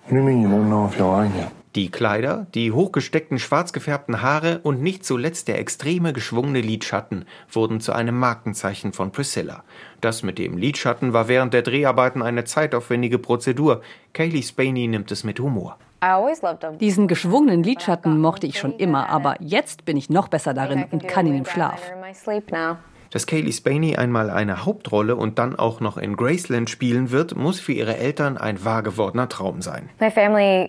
What 0.06 0.10
do 0.10 0.16
you 0.16 0.22
mean 0.22 0.42
you 0.42 0.48
don't 0.48 0.66
know 0.66 0.86
if 0.86 0.98
you 0.98 1.06
like 1.06 1.30
it? 1.34 1.63
Die 1.74 1.90
Kleider, 1.90 2.46
die 2.54 2.70
hochgesteckten 2.70 3.40
schwarz 3.40 3.72
gefärbten 3.72 4.22
Haare 4.22 4.60
und 4.62 4.80
nicht 4.80 5.04
zuletzt 5.04 5.48
der 5.48 5.58
extreme 5.58 6.12
geschwungene 6.12 6.60
Lidschatten 6.60 7.24
wurden 7.50 7.80
zu 7.80 7.92
einem 7.92 8.16
Markenzeichen 8.16 8.92
von 8.92 9.10
Priscilla. 9.10 9.64
Das 10.00 10.22
mit 10.22 10.38
dem 10.38 10.56
Lidschatten 10.56 11.12
war 11.12 11.26
während 11.26 11.52
der 11.52 11.62
Dreharbeiten 11.62 12.22
eine 12.22 12.44
zeitaufwendige 12.44 13.18
Prozedur. 13.18 13.82
Kaylee 14.12 14.42
Spaney 14.42 14.86
nimmt 14.86 15.10
es 15.10 15.24
mit 15.24 15.40
Humor. 15.40 15.76
Diesen 16.80 17.08
geschwungenen 17.08 17.64
Lidschatten 17.64 18.20
mochte 18.20 18.46
ich 18.46 18.56
schon 18.60 18.76
immer, 18.76 19.08
aber 19.08 19.34
jetzt 19.40 19.84
bin 19.84 19.96
ich 19.96 20.08
noch 20.08 20.28
besser 20.28 20.54
darin 20.54 20.84
und 20.92 21.08
kann 21.08 21.26
ihn 21.26 21.38
im 21.38 21.44
Schlaf. 21.44 21.80
Dass 23.10 23.26
Kaylee 23.26 23.52
Spaney 23.52 23.96
einmal 23.96 24.30
eine 24.30 24.64
Hauptrolle 24.64 25.16
und 25.16 25.40
dann 25.40 25.56
auch 25.56 25.80
noch 25.80 25.96
in 25.96 26.14
Graceland 26.16 26.70
spielen 26.70 27.10
wird, 27.10 27.34
muss 27.34 27.58
für 27.58 27.72
ihre 27.72 27.96
Eltern 27.96 28.36
ein 28.36 28.64
wahr 28.64 28.84
gewordener 28.84 29.28
Traum 29.28 29.60
sein. 29.60 29.90
My 29.98 30.10
family 30.10 30.68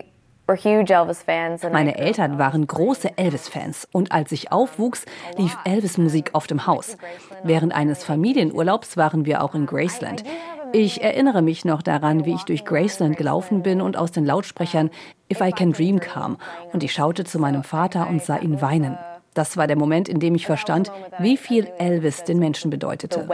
meine 1.72 1.98
Eltern 1.98 2.38
waren 2.38 2.68
große 2.68 3.18
Elvis-Fans 3.18 3.88
und 3.92 4.12
als 4.12 4.32
ich 4.32 4.52
aufwuchs, 4.52 5.06
lief 5.38 5.58
Elvis-Musik 5.66 6.32
auf 6.34 6.46
dem 6.46 6.68
Haus. 6.68 6.98
Während 7.44 7.74
eines 7.74 8.04
Familienurlaubs 8.04 8.96
waren 8.96 9.26
wir 9.26 9.44
auch 9.44 9.56
in 9.56 9.66
Graceland. 9.66 10.24
Ich 10.72 11.02
erinnere 11.02 11.42
mich 11.42 11.66
noch 11.66 11.82
daran, 11.82 12.26
wie 12.26 12.34
ich 12.36 12.44
durch 12.44 12.66
Graceland 12.66 13.18
gelaufen 13.18 13.64
bin 13.64 13.82
und 13.82 13.98
aus 13.98 14.12
den 14.12 14.26
Lautsprechern 14.26 14.92
If 15.32 15.42
I 15.42 15.52
Can 15.52 15.72
Dream 15.72 16.00
kam 16.00 16.38
und 16.74 16.84
ich 16.84 16.94
schaute 16.94 17.24
zu 17.24 17.40
meinem 17.40 17.64
Vater 17.64 18.08
und 18.08 18.22
sah 18.22 18.38
ihn 18.38 18.62
weinen. 18.62 18.98
Das 19.34 19.58
war 19.58 19.68
der 19.68 19.78
Moment, 19.78 20.08
in 20.08 20.20
dem 20.20 20.36
ich 20.36 20.46
verstand, 20.46 20.92
wie 21.18 21.38
viel 21.38 21.68
Elvis 21.78 22.24
den 22.24 22.40
Menschen 22.40 22.70
bedeutete. 22.70 23.28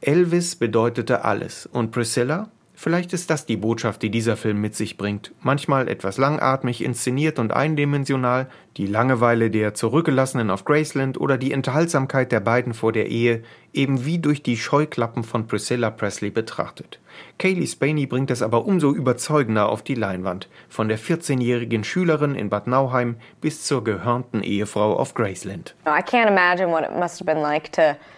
Elvis 0.00 0.56
bedeutete 0.56 1.24
alles 1.24 1.66
und 1.66 1.90
Priscilla? 1.90 2.48
Vielleicht 2.82 3.12
ist 3.12 3.28
das 3.28 3.44
die 3.44 3.58
Botschaft, 3.58 4.00
die 4.00 4.08
dieser 4.08 4.38
Film 4.38 4.58
mit 4.58 4.74
sich 4.74 4.96
bringt. 4.96 5.32
Manchmal 5.42 5.86
etwas 5.86 6.16
langatmig 6.16 6.82
inszeniert 6.82 7.38
und 7.38 7.52
eindimensional, 7.52 8.48
die 8.76 8.86
Langeweile 8.86 9.50
der 9.50 9.74
Zurückgelassenen 9.74 10.50
auf 10.50 10.64
Graceland 10.64 11.20
oder 11.20 11.38
die 11.38 11.52
Enthaltsamkeit 11.52 12.32
der 12.32 12.40
beiden 12.40 12.74
vor 12.74 12.92
der 12.92 13.08
Ehe, 13.08 13.42
eben 13.72 14.04
wie 14.04 14.18
durch 14.18 14.42
die 14.42 14.56
Scheuklappen 14.56 15.22
von 15.22 15.46
Priscilla 15.46 15.90
Presley 15.90 16.30
betrachtet. 16.30 16.98
Kaylee 17.38 17.66
Spaney 17.66 18.06
bringt 18.06 18.30
es 18.30 18.42
aber 18.42 18.66
umso 18.66 18.92
überzeugender 18.92 19.68
auf 19.68 19.82
die 19.82 19.94
Leinwand. 19.94 20.48
Von 20.68 20.88
der 20.88 20.98
14-jährigen 20.98 21.84
Schülerin 21.84 22.34
in 22.34 22.50
Bad 22.50 22.66
Nauheim 22.66 23.16
bis 23.40 23.64
zur 23.64 23.82
gehörnten 23.82 24.42
Ehefrau 24.42 24.96
auf 24.96 25.14
Graceland. 25.14 25.74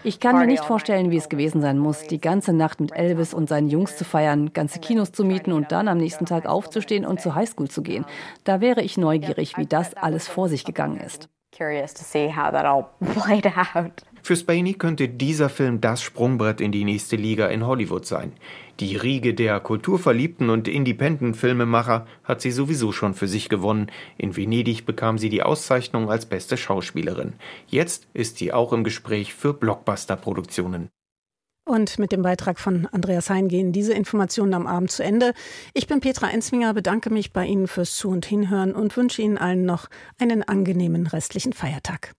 Ich 0.03 0.19
kann 0.19 0.37
mir 0.37 0.45
nicht 0.45 0.65
vorstellen, 0.65 1.11
wie 1.11 1.17
es 1.17 1.29
gewesen 1.29 1.61
sein 1.61 1.79
muss, 1.79 2.03
die 2.03 2.19
ganze 2.19 2.53
Nacht 2.53 2.79
mit 2.81 2.91
Elvis 2.93 3.33
und 3.33 3.49
seinen 3.49 3.69
Jungs 3.69 3.97
zu 3.97 4.03
feiern, 4.03 4.51
ganze 4.53 4.79
Kinos 4.79 5.11
zu 5.11 5.23
mieten 5.23 5.53
und 5.53 5.71
dann 5.71 5.87
am 5.87 5.97
nächsten 5.97 6.25
Tag 6.25 6.45
aufzustehen 6.45 7.05
und 7.05 7.21
zur 7.21 7.35
Highschool 7.35 7.69
zu 7.69 7.81
gehen. 7.81 8.05
Da 8.43 8.61
wäre 8.61 8.81
ich 8.81 8.97
neugierig, 8.97 9.57
wie 9.57 9.65
das 9.65 9.95
alles 9.95 10.27
vor 10.27 10.49
sich 10.53 10.65
gegangen 10.65 10.97
ist. 10.97 11.29
Für 14.23 14.35
Spaney 14.35 14.73
könnte 14.73 15.09
dieser 15.09 15.49
Film 15.49 15.81
das 15.81 16.01
Sprungbrett 16.01 16.61
in 16.61 16.71
die 16.71 16.85
nächste 16.85 17.15
Liga 17.15 17.47
in 17.47 17.65
Hollywood 17.65 18.05
sein. 18.05 18.33
Die 18.79 18.95
Riege 18.95 19.33
der 19.33 19.59
kulturverliebten 19.59 20.49
und 20.49 20.67
Independent-Filmemacher 20.67 22.07
hat 22.23 22.41
sie 22.41 22.51
sowieso 22.51 22.91
schon 22.91 23.13
für 23.13 23.27
sich 23.27 23.49
gewonnen. 23.49 23.91
In 24.17 24.35
Venedig 24.35 24.85
bekam 24.85 25.17
sie 25.17 25.29
die 25.29 25.43
Auszeichnung 25.43 26.09
als 26.09 26.25
beste 26.25 26.57
Schauspielerin. 26.57 27.33
Jetzt 27.67 28.07
ist 28.13 28.37
sie 28.37 28.53
auch 28.53 28.73
im 28.73 28.83
Gespräch 28.83 29.33
für 29.33 29.53
Blockbuster-Produktionen. 29.53 30.89
Und 31.65 31.97
mit 31.97 32.11
dem 32.11 32.21
Beitrag 32.21 32.59
von 32.59 32.87
Andreas 32.87 33.29
Hein 33.29 33.47
gehen 33.47 33.71
diese 33.71 33.93
Informationen 33.93 34.53
am 34.53 34.67
Abend 34.67 34.91
zu 34.91 35.03
Ende. 35.03 35.33
Ich 35.73 35.87
bin 35.87 36.01
Petra 36.01 36.29
Enzminger, 36.29 36.73
bedanke 36.73 37.09
mich 37.09 37.31
bei 37.31 37.45
Ihnen 37.45 37.67
fürs 37.67 37.95
Zu- 37.95 38.09
und 38.09 38.25
Hinhören 38.25 38.75
und 38.75 38.95
wünsche 38.97 39.21
Ihnen 39.21 39.37
allen 39.37 39.65
noch 39.65 39.89
einen 40.19 40.43
angenehmen 40.43 41.07
restlichen 41.07 41.53
Feiertag. 41.53 42.13